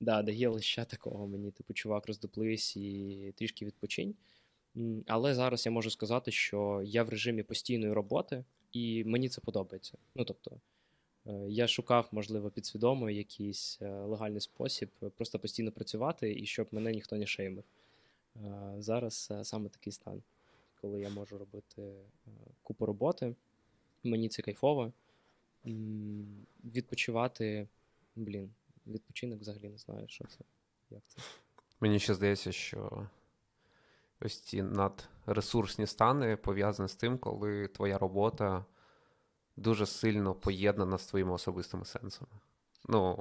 [0.00, 4.14] Да, дає лише такого мені, типу, чувак, роздуплись і трішки відпочинь.
[5.06, 9.98] Але зараз я можу сказати, що я в режимі постійної роботи, і мені це подобається.
[10.14, 10.60] Ну тобто,
[11.26, 16.92] е, я шукав, можливо, підсвідомо якийсь е, легальний спосіб просто постійно працювати і щоб мене
[16.92, 17.64] ніхто не шеймив.
[18.36, 20.22] Е, Зараз саме такий стан,
[20.80, 21.92] коли я можу робити
[22.62, 23.34] купу роботи.
[24.06, 24.92] Мені це кайфово.
[26.64, 27.68] Відпочивати,
[28.16, 28.54] блін,
[28.86, 30.38] відпочинок взагалі не знаю, що це.
[30.90, 31.22] Як це.
[31.80, 33.08] Мені ще здається, що
[34.20, 38.64] ось ці надресурсні стани пов'язані з тим, коли твоя робота
[39.56, 42.30] дуже сильно поєднана з твоїми особистими сенсами.
[42.88, 43.14] Ну,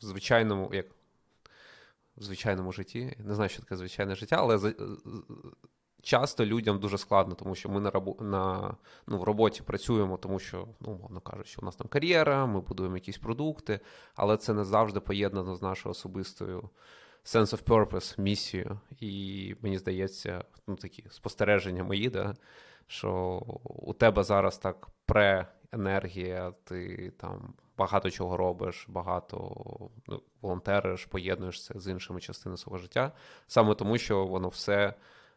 [0.00, 0.86] в звичайному, як
[2.16, 4.74] в звичайному житті, не знаю, що таке звичайне життя, але
[6.02, 8.74] часто людям дуже складно, тому що ми на, рабо- на
[9.06, 12.96] ну, в роботі працюємо, тому що, ну, мовно кажучи, у нас там кар'єра, ми будуємо
[12.96, 13.80] якісь продукти,
[14.14, 16.70] але це не завжди поєднано з нашою особистою
[17.24, 18.80] sense of purpose, місію.
[19.00, 22.36] І мені здається, ну такі спостереження мої, да,
[22.86, 29.56] що у тебе зараз так пре-енергія, ти там багато чого робиш, багато
[30.06, 33.12] ну, волонтериш, поєднуєшся з іншими частинами свого життя,
[33.46, 34.94] саме тому, що воно все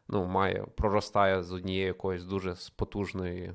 [0.08, 3.54] ну, має проростає з однієї якоїсь дуже потужної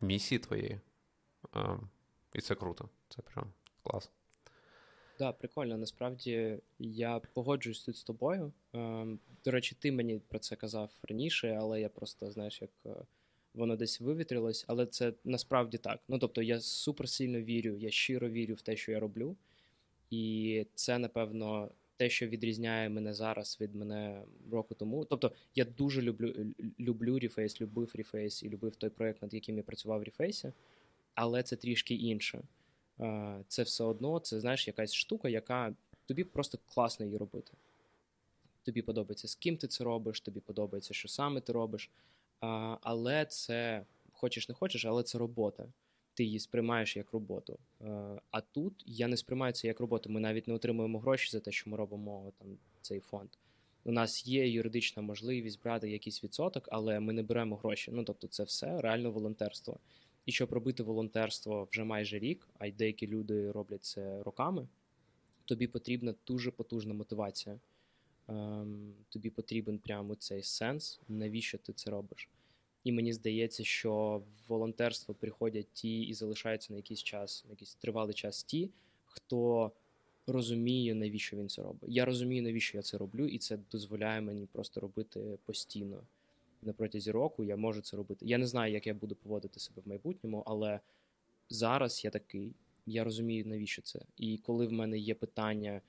[0.00, 0.80] місії твоєї.
[2.32, 2.88] І це круто.
[3.08, 3.52] Це прям
[3.82, 4.10] клас.
[5.18, 5.76] Да, прикольно.
[5.76, 8.52] Насправді я погоджуюсь тут з тобою.
[9.44, 12.90] До речі, ти мені про це казав раніше, але я просто, знаєш, як е,
[13.54, 14.64] воно десь вивітрилось.
[14.68, 16.00] Але це насправді так.
[16.08, 19.36] Ну тобто, я супер сильно вірю, я щиро вірю в те, що я роблю.
[20.10, 24.22] І це, напевно, те, що відрізняє мене зараз від мене
[24.52, 25.04] року тому.
[25.04, 26.34] Тобто я дуже люблю
[26.80, 30.52] люблю Reface, любив Reface і любив той проект, над яким я працював в Reface,
[31.14, 32.42] але це трішки інше.
[33.48, 35.74] Це все одно, це знаєш, якась штука, яка
[36.06, 37.52] тобі просто класно її робити.
[38.62, 41.90] Тобі подобається, з ким ти це робиш, тобі подобається, що саме ти робиш.
[42.80, 45.66] Але це хочеш не хочеш, але це робота.
[46.14, 47.58] Ти її сприймаєш як роботу.
[47.80, 50.10] Е, А тут я не сприймаю це як роботу.
[50.10, 52.48] Ми навіть не отримуємо гроші за те, що ми робимо там
[52.80, 53.28] цей фонд.
[53.84, 57.90] У нас є юридична можливість брати якийсь відсоток, але ми не беремо гроші.
[57.94, 59.78] Ну тобто, це все реально волонтерство.
[60.26, 64.68] І щоб робити волонтерство вже майже рік, а й деякі люди роблять це роками.
[65.44, 67.58] Тобі потрібна дуже потужна мотивація.
[68.28, 72.28] Ем, тобі потрібен прямо цей сенс, навіщо ти це робиш.
[72.84, 77.74] І мені здається, що в волонтерство приходять ті і залишаються на якийсь час, на якийсь
[77.74, 78.70] тривалий час ті,
[79.06, 79.72] хто
[80.26, 81.88] розуміє, навіщо він це робить.
[81.88, 86.00] Я розумію, навіщо я це роблю, і це дозволяє мені просто робити постійно.
[86.62, 88.26] На протязі року я можу це робити.
[88.26, 90.80] Я не знаю, як я буду поводити себе в майбутньому, але
[91.50, 92.52] зараз я такий,
[92.86, 94.00] я розумію, навіщо це.
[94.16, 95.80] І коли в мене є питання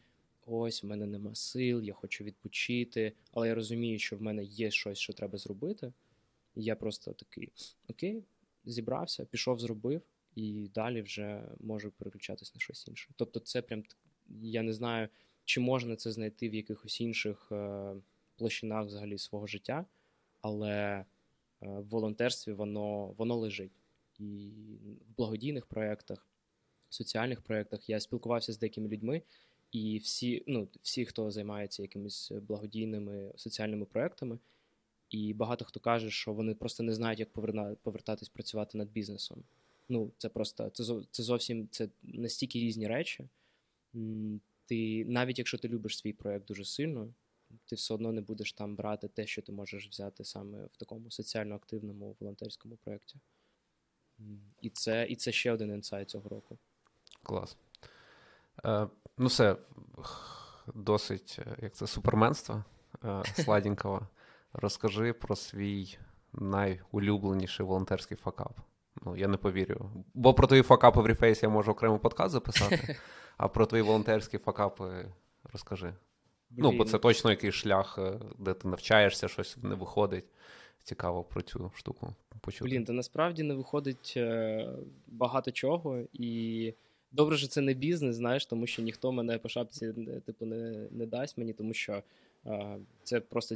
[0.46, 4.72] ось в мене нема сил, я хочу відпочити, але я розумію, що в мене є
[4.72, 5.94] щось, що треба зробити.
[6.56, 7.52] І я просто такий:
[7.90, 8.24] окей,
[8.66, 10.02] зібрався, пішов, зробив,
[10.36, 13.10] і далі вже можу переключатись на щось інше.
[13.16, 13.84] Тобто, це прям
[14.42, 15.10] я не знаю,
[15.46, 17.94] чи можна це знайти в якихось інших е,
[18.38, 19.86] площинах взагалі свого життя,
[20.42, 21.06] але е,
[21.60, 23.72] в волонтерстві воно, воно лежить.
[24.20, 24.52] І
[25.10, 26.28] в благодійних проєктах,
[26.90, 29.22] соціальних проєктах я спілкувався з деякими людьми.
[29.72, 34.40] І всі, ну, всі, хто займається якимись соціальними соціальними проектами,
[35.16, 37.30] і багато хто каже, що вони просто не знають, як
[37.84, 39.44] повертатись працювати над бізнесом.
[39.90, 43.28] Ну, це просто це це зовсім це настільки різні речі.
[44.66, 47.14] Ти навіть якщо ти любиш свій проект дуже сильно,
[47.66, 51.12] ти все одно не будеш там брати те, що ти можеш взяти саме в такому
[51.12, 53.16] соціально активному волонтерському проєкті.
[54.62, 56.58] І це, і це ще один інсайт цього року.
[57.24, 57.58] Клас.
[58.66, 58.88] Е,
[59.18, 59.56] Ну, все,
[60.76, 62.64] досить, е, як це, суперменство
[63.04, 64.08] е, сладенького.
[64.58, 65.98] Розкажи про свій
[66.34, 68.60] найулюбленіший волонтерський факап.
[69.06, 69.90] Ну, я не повірю.
[70.14, 72.98] Бо про твої факапи в Reface я можу окремо подкаст записати,
[73.38, 75.06] а про твої волонтерські факапи
[75.54, 75.94] розкажи.
[76.50, 76.64] Блін.
[76.64, 80.26] Ну, бо це точно якийсь шлях, е, де ти навчаєшся, щось не виходить.
[80.84, 82.70] Цікаво про цю штуку почути.
[82.70, 84.20] Блін, та насправді не виходить
[85.08, 86.74] багато чого, і
[87.12, 89.94] Добре, що це не бізнес, знаєш, тому що ніхто мене по шапці
[90.26, 92.04] типу, не не дасть мені, тому що
[93.04, 93.56] це просто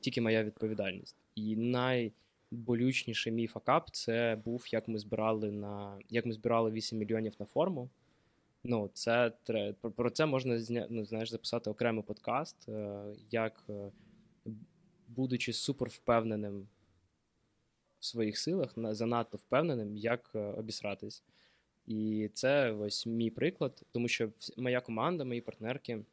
[0.00, 1.16] тільки моя відповідальність.
[1.34, 7.34] І найболючніший мій факап це був, як ми збирали на як ми збирали 8 мільйонів
[7.38, 7.88] на форму.
[8.64, 9.32] Ну, це
[9.96, 13.90] про це можна ну, знаєш, записати окремий подкаст, е, як, е,
[15.08, 16.68] будучи супер впевненим
[17.98, 21.22] в своїх силах, занадто впевненим, як е, обісратись.
[21.86, 26.04] І це ось мій приклад, тому що моя команда, мої партнерки.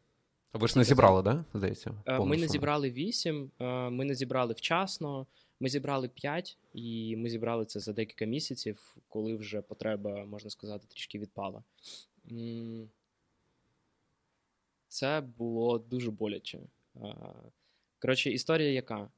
[0.56, 1.22] Ви ж не зібрали?
[1.22, 1.45] Да?
[1.53, 5.28] Здається, е, ми не зібрали вісім, е, ми не зібрали вчасно.
[5.60, 10.88] Ми зібрали п'ять, і ми зібрали це за декілька місяців, коли вже потреба, можна сказати,
[10.88, 11.64] трішки відпала.
[14.88, 16.60] Це було дуже боляче.
[16.95, 17.16] Е,
[17.99, 19.10] коротше, історія яка?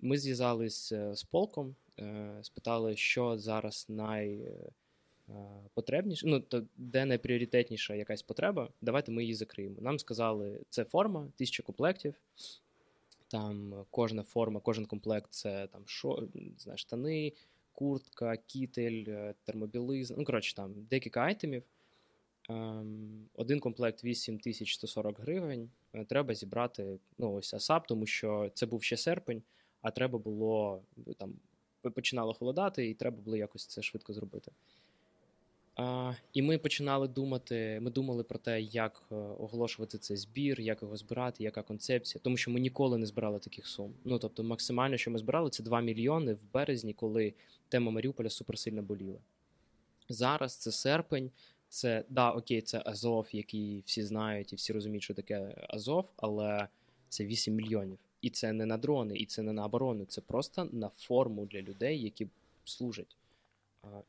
[0.00, 1.76] Ми зв'язались з полком,
[2.42, 4.40] спитали, що зараз най
[5.74, 9.76] потребніше, ну то де найпріоритетніша якась потреба, давайте ми її закриємо.
[9.80, 12.14] Нам сказали, це форма, тисяча комплектів.
[13.28, 16.28] Там кожна форма, кожен комплект це там шо,
[16.58, 17.32] знає, штани,
[17.72, 20.16] куртка, кітель, е, термобілизна.
[20.18, 21.62] Ну, коротше, там декілька айтемів.
[22.48, 25.70] Ем, один комплект 8140 гривень.
[25.92, 29.42] Е, треба зібрати ну, ось ASAP, тому що це був ще серпень,
[29.82, 30.82] а треба було
[31.18, 31.34] там
[31.94, 34.52] починало холодати, і треба було якось це швидко зробити.
[36.32, 37.78] І ми починали думати.
[37.82, 42.36] Ми думали про те, як е, оголошувати цей збір, як його збирати, яка концепція, тому
[42.36, 43.94] що ми ніколи не збирали таких сум.
[44.04, 47.34] Ну тобто, максимально, що ми збирали, це 2 мільйони в березні, коли
[47.68, 49.18] тема Маріуполя суперсильно боліла.
[50.08, 51.30] Зараз це серпень.
[51.68, 56.68] Це да, окей, це Азов, який всі знають і всі розуміють, що таке Азов, але
[57.08, 57.98] це 8 мільйонів.
[58.22, 60.04] І це не на дрони, і це не на оборону.
[60.04, 62.26] Це просто на форму для людей, які
[62.64, 63.16] служать.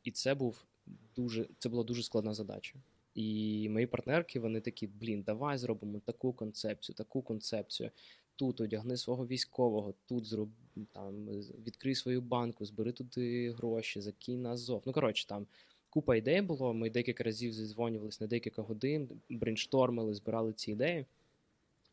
[0.03, 0.65] І це був
[1.15, 2.75] дуже це була дуже складна задача.
[3.15, 7.91] І мої партнерки вони такі: блін, давай зробимо таку концепцію, таку концепцію.
[8.35, 10.49] Тут одягни свого військового, тут зроб
[10.91, 11.25] там
[11.67, 14.83] відкрий свою банку, збери туди гроші, закинь на Азов.
[14.85, 15.47] Ну коротше, там
[15.89, 16.73] купа ідей було.
[16.73, 21.05] Ми декілька разів зізвонювалися на декілька годин, брейнштормили, збирали ці ідеї.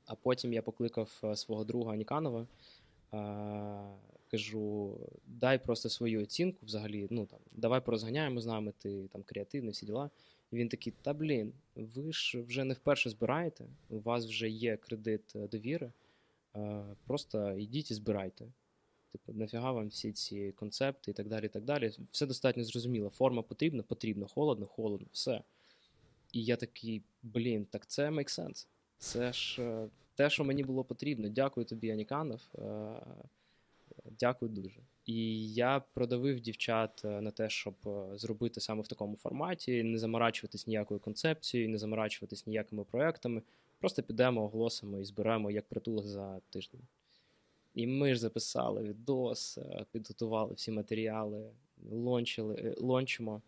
[0.07, 2.47] А потім я покликав е, свого друга Аніканова.
[4.31, 7.07] Кажу, дай просто свою оцінку взагалі.
[7.11, 10.11] Ну там давай порозганяємо з нами, ти там креативний, всі діла.
[10.53, 14.77] І він такий: та блін, ви ж вже не вперше збираєте, у вас вже є
[14.77, 15.93] кредит е, довіри.
[17.07, 18.47] Просто йдіть і збирайте.
[19.13, 21.47] Типу, нафіга вам всі ці концепти і так далі.
[21.47, 21.93] і так далі.
[22.11, 23.11] Все достатньо зрозуміло.
[23.11, 25.43] Форма потрібна, потрібно, холодно, холодно, все.
[26.33, 28.67] І я такий, блін, так це make sense.
[28.99, 31.29] Це ж е, те, що мені було потрібно.
[31.29, 32.41] Дякую тобі, Аніканов.
[34.07, 34.81] Е, дякую дуже.
[35.07, 37.75] І я продавив дівчат е, на те, щоб
[38.15, 43.43] зробити саме в такому форматі, не заморачуватись ніякою концепцією, не заморачуватись ніякими проектами.
[43.79, 46.81] Просто підемо, оголосимо і зберемо як притулок за тиждень.
[47.75, 49.59] І ми ж записали відос,
[49.93, 51.51] підготували всі матеріали,
[51.91, 53.43] лончили, лончимо.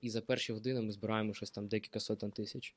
[0.00, 2.74] І за перші години ми збираємо щось там декілька сотень тисяч.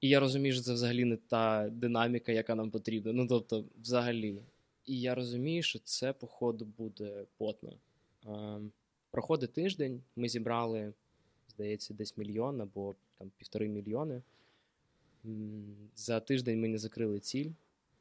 [0.00, 3.12] І я розумію, що це взагалі не та динаміка, яка нам потрібна.
[3.12, 4.42] Ну, тобто, взагалі.
[4.86, 7.72] І я розумію, що це, походу, буде потно.
[9.10, 10.92] Проходить тиждень, ми зібрали,
[11.48, 14.22] здається, десь мільйон або там півтори мільйони.
[15.96, 17.50] За тиждень ми не закрили ціль.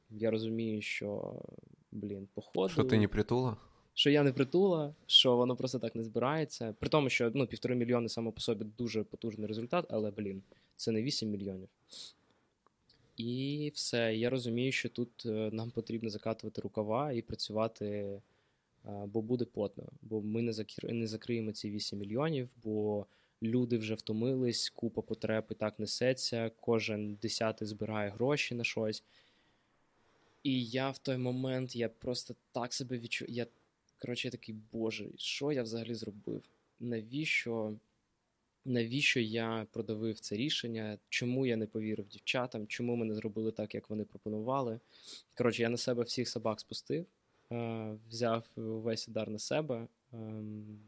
[0.09, 1.41] Я розумію, що,
[1.91, 2.69] блін, походу.
[2.69, 3.57] Що ти не притула?
[3.95, 6.75] що я не притула, що воно просто так не збирається.
[6.79, 10.43] При тому, що ну, півтори мільйони само по собі дуже потужний результат, але, блін,
[10.75, 11.69] це не 8 мільйонів.
[13.17, 14.15] І все.
[14.15, 18.21] Я розумію, що тут е, нам потрібно закатувати рукава і працювати,
[19.05, 19.83] бо буде потно.
[20.01, 20.91] Бо ми не закр...
[20.93, 23.05] не закриємо ці 8 мільйонів, бо
[23.43, 29.03] люди вже втомились, купа потреб і так несеться, кожен десятий збирає гроші на щось.
[30.43, 33.29] І я в той момент я просто так себе відчув.
[33.29, 33.47] Я
[34.01, 36.43] Коротше, я такий, боже, що я взагалі зробив?
[36.79, 37.73] Навіщо
[38.65, 40.97] навіщо я продавив це рішення?
[41.09, 42.67] Чому я не повірив дівчатам?
[42.67, 44.79] Чому ми не зробили так, як вони пропонували?
[45.37, 47.05] Коротше, я на себе всіх собак спустив,
[48.09, 50.79] взяв весь удар на себе ем,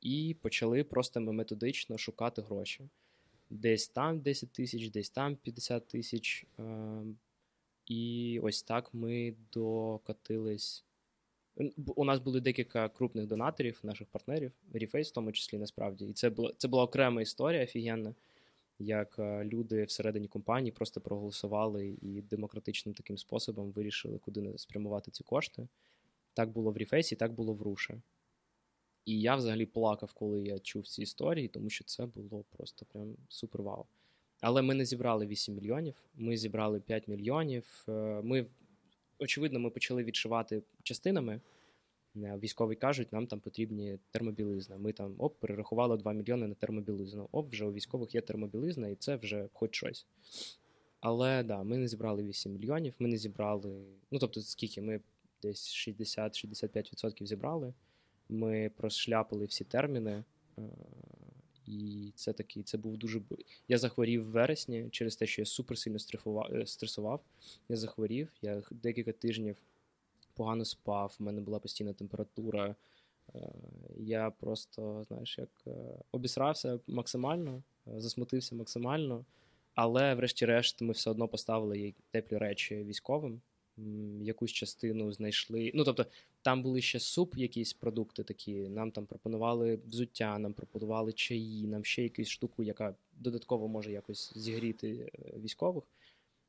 [0.00, 2.88] і почали просто методично шукати гроші.
[3.50, 6.46] Десь там 10 тисяч, десь там 50 тисяч.
[6.58, 7.16] Ем,
[7.86, 10.84] і ось так ми докатились
[11.96, 16.04] у нас були декілька крупних донаторів, наших партнерів, Reface в тому числі насправді.
[16.04, 18.14] І це була це була окрема історія офігенна,
[18.78, 25.24] як е, люди всередині компанії просто проголосували і демократичним таким способом вирішили, куди спрямувати ці
[25.24, 25.68] кошти.
[26.34, 28.00] Так було в Reface, так було в Руше.
[29.04, 33.16] І я взагалі плакав, коли я чув ці історії, тому що це було просто прям
[33.28, 33.84] супер вау.
[34.40, 37.84] Але ми не зібрали 8 мільйонів, ми зібрали 5 мільйонів.
[37.88, 37.92] Е,
[38.22, 38.46] ми
[39.24, 41.40] очевидно, ми почали відшивати частинами.
[42.16, 44.76] Е, військові кажуть, нам там потрібні термобілизна.
[44.76, 47.28] Ми там оп, перерахували 2 мільйони на термобілизну.
[47.32, 50.06] Оп, вже у військових є термобілизна, і це вже хоч щось.
[51.00, 53.84] Але да, ми не зібрали 8 мільйонів, ми не зібрали.
[54.10, 55.00] Ну тобто, скільки ми
[55.42, 57.74] десь 60-65% зібрали.
[58.28, 60.24] Ми прошляпили всі терміни.
[61.66, 63.20] І це такий, це був дуже.
[63.68, 65.98] Я захворів в вересні через те, що я супер сильно
[66.52, 67.20] е, стресував.
[67.68, 69.56] Я захворів, я декілька тижнів
[70.34, 72.74] погано спав, в мене була постійна температура.
[73.34, 73.52] Е,
[73.98, 75.70] я просто, знаєш, як е,
[76.12, 79.24] обісрався максимально, засмутився максимально,
[79.74, 83.40] але, врешті-решт, ми все одно поставили теплі речі військовим
[84.22, 85.72] якусь частину знайшли.
[85.74, 86.06] Ну, тобто,
[86.44, 88.68] там були ще суп, якісь продукти такі.
[88.68, 94.32] Нам там пропонували взуття, нам пропонували чаї, нам ще якусь штуку, яка додатково може якось
[94.36, 95.84] зігріти е, військових.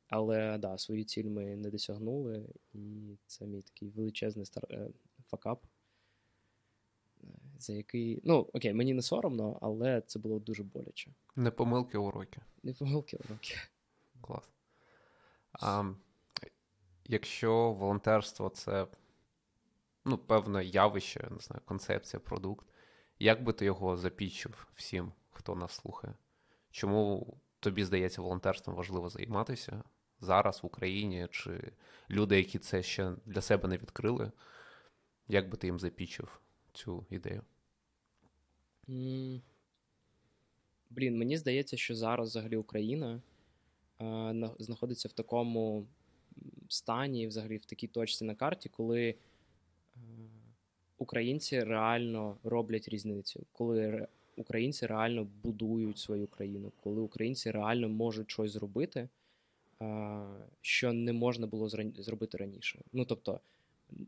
[0.08, 4.64] Але да, свою ціль ми не досягнули, і це мій такий величезний стар...
[4.70, 4.90] Е,
[5.28, 5.66] факап.
[7.24, 7.28] Е,
[7.60, 8.22] за який.
[8.24, 11.12] Ну, окей, мені не соромно, але це було дуже боляче.
[11.36, 12.42] Не помилки уроки.
[12.64, 13.56] Не помилки уроки.
[14.22, 14.50] Клас.
[15.52, 15.94] А,
[17.06, 18.88] якщо волонтерство це
[20.06, 22.68] ну, певне явище, не знаю, концепція, продукт,
[23.20, 26.14] як би ти його запічив всім, хто нас слухає?
[26.72, 29.84] Чому тобі здається волонтерством важливо займатися
[30.20, 31.72] зараз в Україні, чи
[32.10, 34.32] люди, які це ще для себе не відкрили?
[35.28, 36.42] Як би ти їм запічив
[36.74, 37.42] цю ідею?
[40.90, 43.22] Блін, мені здається, що зараз взагалі Україна
[44.02, 45.88] е, знаходиться в такому
[46.70, 49.16] стані, взагалі в такій точці на карті, коли
[50.98, 58.52] українці реально роблять різницю, коли українці реально будують свою країну, коли українці реально можуть щось
[58.52, 59.10] зробити,
[60.62, 62.80] що не можна було зробити раніше.
[62.94, 63.40] Ну тобто.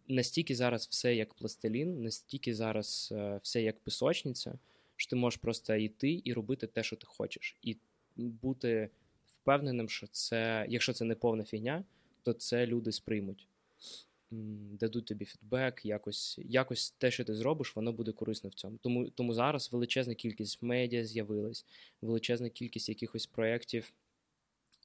[0.08, 4.60] Настільки зараз все як пластилін, настільки зараз е, все як пісочниця,
[4.96, 7.78] що ти можеш просто йти і робити те, що ти хочеш, і
[8.16, 8.90] бути
[9.28, 11.84] впевненим, що це, якщо це не повна фігня,
[12.24, 13.48] то це люди сприймуть.
[14.32, 18.78] Дадуть тобі фідбек, якось, якось те, що ти зробиш, воно буде корисно в цьому.
[18.78, 21.66] Тому, тому зараз величезна кількість медіа з'явилась,
[22.02, 23.94] величезна кількість якихось проєктів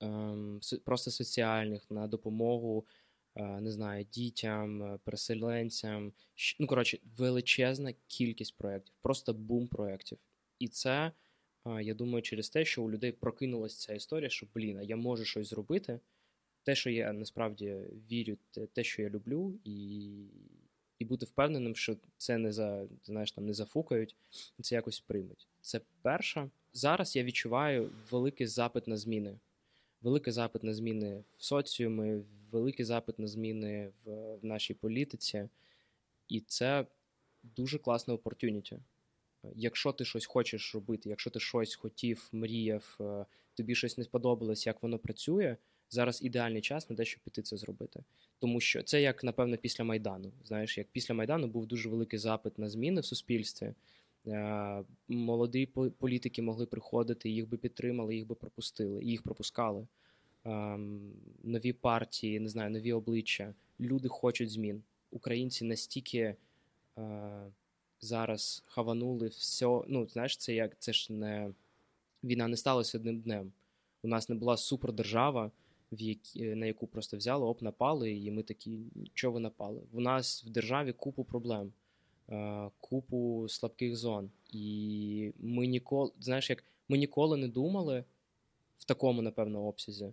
[0.00, 2.86] ем, просто соціальних на допомогу,
[3.34, 6.12] е, не знаю, дітям, е, переселенцям.
[6.60, 10.18] Ну, коротше, величезна кількість проєктів, просто бум проєктів.
[10.58, 11.12] І це,
[11.66, 14.96] е, я думаю, через те, що у людей прокинулася ця історія, що блін, а я
[14.96, 16.00] можу щось зробити.
[16.62, 17.76] Те, що я насправді
[18.10, 18.36] вірю,
[18.72, 20.08] те, що я люблю, і,
[20.98, 24.16] і бути впевненим, що це не за знаєш, там не зафукають,
[24.60, 25.48] це якось приймуть.
[25.60, 26.50] Це перша.
[26.72, 29.38] Зараз я відчуваю великий запит на зміни.
[30.02, 35.48] Великий запит на зміни в соціумі, великий запит на зміни в, в нашій політиці.
[36.28, 36.86] І це
[37.42, 38.78] дуже класна опортюніті.
[39.54, 44.66] Якщо ти щось хочеш робити, якщо ти щось хотів, мріяв, е, тобі щось не сподобалось,
[44.66, 45.56] як воно працює,
[45.92, 48.00] зараз ідеальний час на те, щоб піти це зробити.
[48.38, 50.32] Тому що це як, напевно, після Майдану.
[50.44, 53.74] Знаєш, як після Майдану був дуже великий запит на зміни в суспільстві.
[54.26, 55.66] Е, Молоді
[55.98, 59.86] політики могли приходити, їх би підтримали, їх би пропустили, їх пропускали.
[60.44, 61.12] Ем,
[61.42, 63.54] Нові партії, не знаю, нові обличчя.
[63.80, 64.82] Люди хочуть змін.
[65.10, 66.36] Українці настільки е,
[68.00, 69.80] зараз хаванули все.
[69.88, 71.50] Ну, знаєш, це як це ж не
[72.24, 73.52] війна не сталася одним днем.
[74.02, 75.50] У нас не була супердержава,
[76.00, 78.78] які, на яку просто взяли, оп, напали, і ми такі,
[79.14, 79.80] чого ви напали?
[79.92, 81.72] У нас в державі купу проблем,
[82.30, 84.30] е, купу слабких зон.
[84.50, 88.04] І ми ніколи, знаєш, як ми ніколи не думали
[88.78, 90.12] в такому, напевно, обсязі,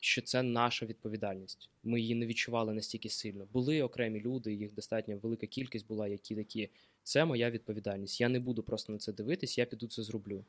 [0.00, 1.68] що це наша відповідальність.
[1.82, 3.46] Ми її не відчували настільки сильно.
[3.52, 6.68] Були окремі люди, їх достатньо велика кількість була, які такі.
[7.02, 8.20] Це моя відповідальність.
[8.20, 10.44] Я не буду просто на це дивитись, я піду це зроблю.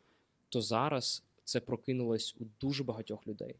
[0.49, 3.55] То зараз це прокинулось у дуже багатьох людей.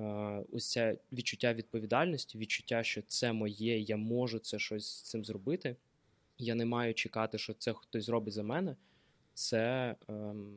[0.00, 5.24] Е, ось це відчуття відповідальності, відчуття, що це моє, я можу це щось з цим
[5.24, 5.76] зробити.
[6.38, 8.76] Я не маю чекати, що це хтось зробить за мене.
[9.34, 10.56] Це ем,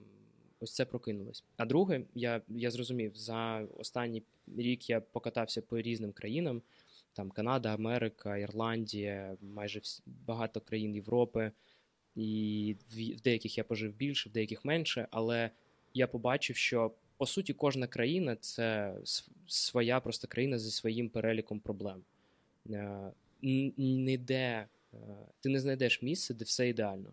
[0.60, 1.44] ось це прокинулось.
[1.58, 4.24] А друге, я, я зрозумів, за останній
[4.58, 6.62] рік я покатався по різним країнам:
[7.14, 11.52] там Канада, Америка, Ірландія, майже всі, багато країн Європи.
[12.16, 15.52] І в, в деяких я пожив більше, в деяких менше, але
[15.94, 18.96] я побачив, що по суті кожна країна це
[19.48, 22.04] своя просто країна зі своїм переліком проблем.
[22.70, 23.12] Е,
[23.78, 24.98] Ніде е,
[25.40, 27.10] ти не знайдеш місце, де все ідеально.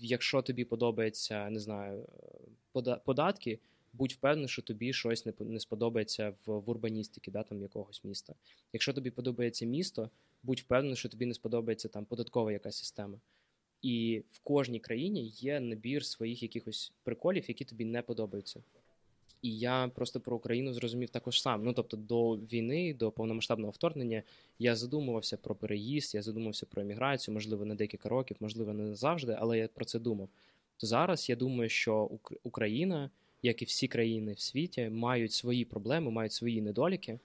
[0.00, 2.08] Якщо тобі подобається, не знаю,
[3.04, 3.58] податки,
[3.92, 8.34] будь впевнений, що тобі щось не сподобається в, в урбаністиці да, там, якогось міста.
[8.72, 10.10] Якщо тобі подобається місто,
[10.42, 13.20] будь впевнений, що тобі не сподобається там податкова якась система.
[13.82, 18.60] І в кожній країні є набір своїх якихось приколів, які тобі не подобаються.
[19.42, 21.64] І я просто про Україну зрозумів також сам.
[21.64, 24.22] Ну тобто, до війни, до повномасштабного вторгнення,
[24.58, 29.36] я задумувався про переїзд, я задумався про еміграцію, можливо, на декілька років, можливо, не завжди,
[29.40, 30.28] але я про це думав.
[30.76, 33.10] То зараз я думаю, що Ук- Україна,
[33.42, 37.18] як і всі країни в світі, мають свої проблеми, мають свої недоліки,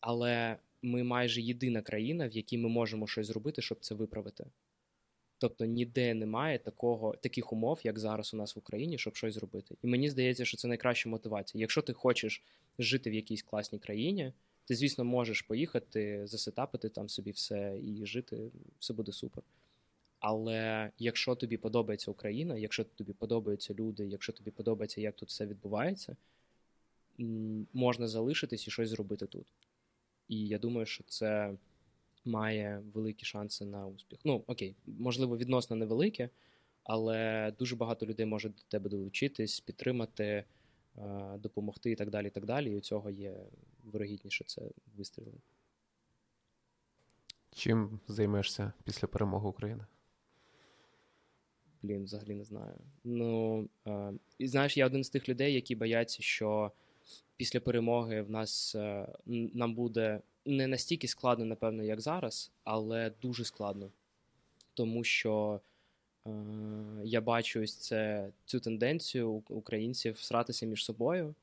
[0.00, 4.44] але ми майже єдина країна, в якій ми можемо щось зробити, щоб це виправити.
[5.44, 9.74] Тобто ніде немає такого, таких умов, як зараз у нас в Україні, щоб щось зробити.
[9.82, 11.60] І мені здається, що це найкраща мотивація.
[11.60, 12.42] Якщо ти хочеш
[12.78, 14.32] жити в якійсь класній країні,
[14.64, 19.42] ти, звісно, можеш поїхати, засетапити там собі все і жити, все буде супер.
[20.18, 25.46] Але якщо тобі подобається Україна, якщо тобі подобаються люди, якщо тобі подобається, як тут все
[25.46, 26.16] відбувається,
[27.72, 29.46] можна залишитись і щось зробити тут.
[30.28, 31.54] І я думаю, що це
[32.24, 34.18] має великі шанси на успіх.
[34.24, 36.28] Ну, окей, можливо, відносно невелике,
[36.84, 40.44] але дуже багато людей може до тебе долучитись, підтримати, е,
[41.38, 42.26] допомогти і так далі.
[42.26, 42.72] І так далі.
[42.72, 43.36] І у цього є
[43.84, 44.62] вирогідніше це
[44.96, 45.38] вистрілити.
[47.54, 49.86] Чим займешся після перемоги України?
[51.82, 52.74] Блін, взагалі не знаю.
[53.04, 56.72] Ну, е, і знаєш, я один з тих людей, які бояться, що
[57.36, 63.44] після перемоги в нас е, нам буде не настільки складно, напевно, як зараз, але дуже
[63.44, 63.90] складно.
[64.74, 65.60] Тому що
[66.26, 66.30] е,
[67.04, 71.34] я бачу ось це, цю тенденцію українців сратися між собою.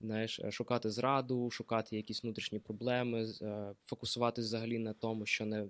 [0.00, 5.66] Знаєш, е, шукати зраду, шукати якісь внутрішні проблеми, е, фокусуватись взагалі на тому, що не,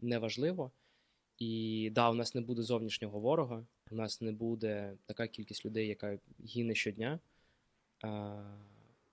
[0.00, 0.70] не важливо.
[1.38, 5.88] І да, у нас не буде зовнішнього ворога, у нас не буде така кількість людей,
[5.88, 6.18] яка
[6.54, 7.18] гине щодня.
[8.02, 8.42] А,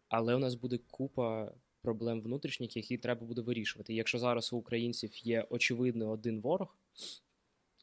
[0.09, 1.51] але у нас буде купа
[1.87, 3.93] проблем внутрішніх, які треба буде вирішувати.
[3.93, 6.75] Якщо зараз у українців є очевидно один ворог,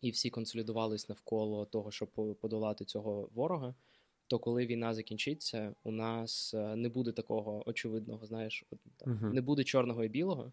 [0.02, 3.74] і всі консолідувались навколо того, щоб по- подолати цього ворога,
[4.26, 8.64] то коли війна закінчиться, у нас е, не буде такого очевидного, знаєш,
[9.34, 10.52] не буде чорного і білого.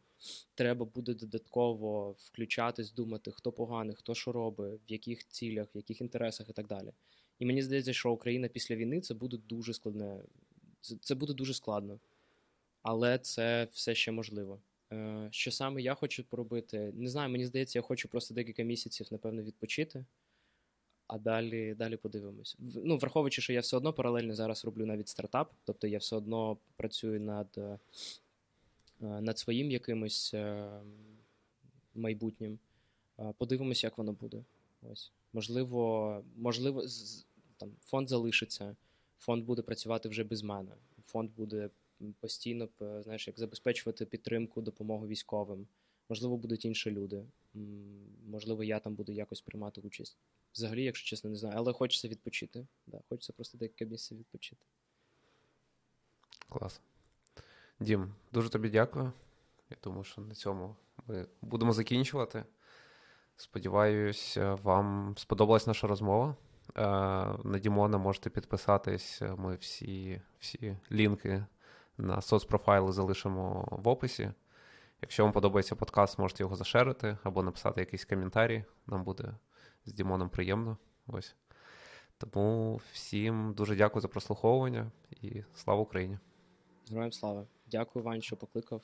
[0.56, 6.02] Треба буде додатково включатись, думати, хто поганий, хто що робить, в яких цілях, в яких
[6.02, 6.91] інтересах і так далі.
[7.39, 10.22] І мені здається, що Україна після війни це буде дуже складне.
[11.02, 11.99] Це буде дуже складно.
[12.84, 14.60] Але це все ще можливо.
[14.92, 16.92] Е, Що саме я хочу поробити?
[16.96, 20.06] Не знаю, мені здається, я хочу просто декілька місяців, напевно, відпочити,
[21.08, 22.58] а далі, далі подивимось.
[22.60, 26.58] Ну, враховуючи, що я все одно паралельно зараз роблю навіть стартап, тобто я все одно
[26.76, 30.36] працюю над, е, е, над своїм якимось
[31.96, 32.60] майбутнім.
[33.38, 34.44] Подивимось, як воно буде.
[34.92, 35.12] Ось.
[35.34, 36.84] Можливо, можливо,
[37.58, 38.76] там, фонд залишиться,
[39.20, 40.72] фонд буде працювати вже без мене.
[41.06, 41.70] Фонд буде
[42.20, 45.68] постійно знаєш, як забезпечувати підтримку, допомогу військовим.
[46.10, 47.26] Можливо, будуть інші люди.
[48.28, 50.18] Можливо, я там буду якось приймати участь.
[50.54, 52.68] Взагалі, якщо чесно, не знаю, але хочеться відпочити.
[52.88, 54.66] Да, хочеться просто декілька місяців відпочити.
[56.49, 56.82] Клас.
[57.80, 59.12] Дім, дуже тобі дякую.
[59.70, 60.76] Я думаю, що на цьому
[61.08, 62.45] ми будемо закінчувати.
[63.36, 66.36] Сподіваюсь, е, вам сподобалась наша розмова.
[66.76, 66.82] Е,
[67.43, 69.22] На Дімона можете підписатись.
[69.38, 71.45] Ми всі, всі лінки
[71.98, 74.32] на соцпрофайли залишимо в описі.
[75.02, 78.64] Якщо вам подобається подкаст, можете його зашерити або написати якийсь коментарі.
[78.88, 79.36] Нам буде
[79.86, 80.78] з Дімоном приємно.
[81.08, 81.36] Ось.
[82.18, 86.20] Тому всім дуже дякую за прослуховування і слава Україні.
[86.89, 87.46] Героям слава.
[87.68, 88.82] Дякую вам, що покликав.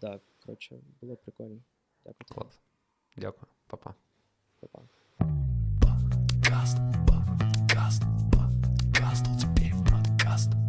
[0.00, 1.60] Да, коротше, було прикольно.
[2.04, 2.26] Дякую.
[2.28, 2.60] Клас.
[3.16, 3.94] Дякую, Па-па.
[4.60, 4.82] Па-па.
[5.80, 8.02] Подкаст, подкаст,
[8.32, 9.24] подкаст,
[9.84, 10.65] подкаст.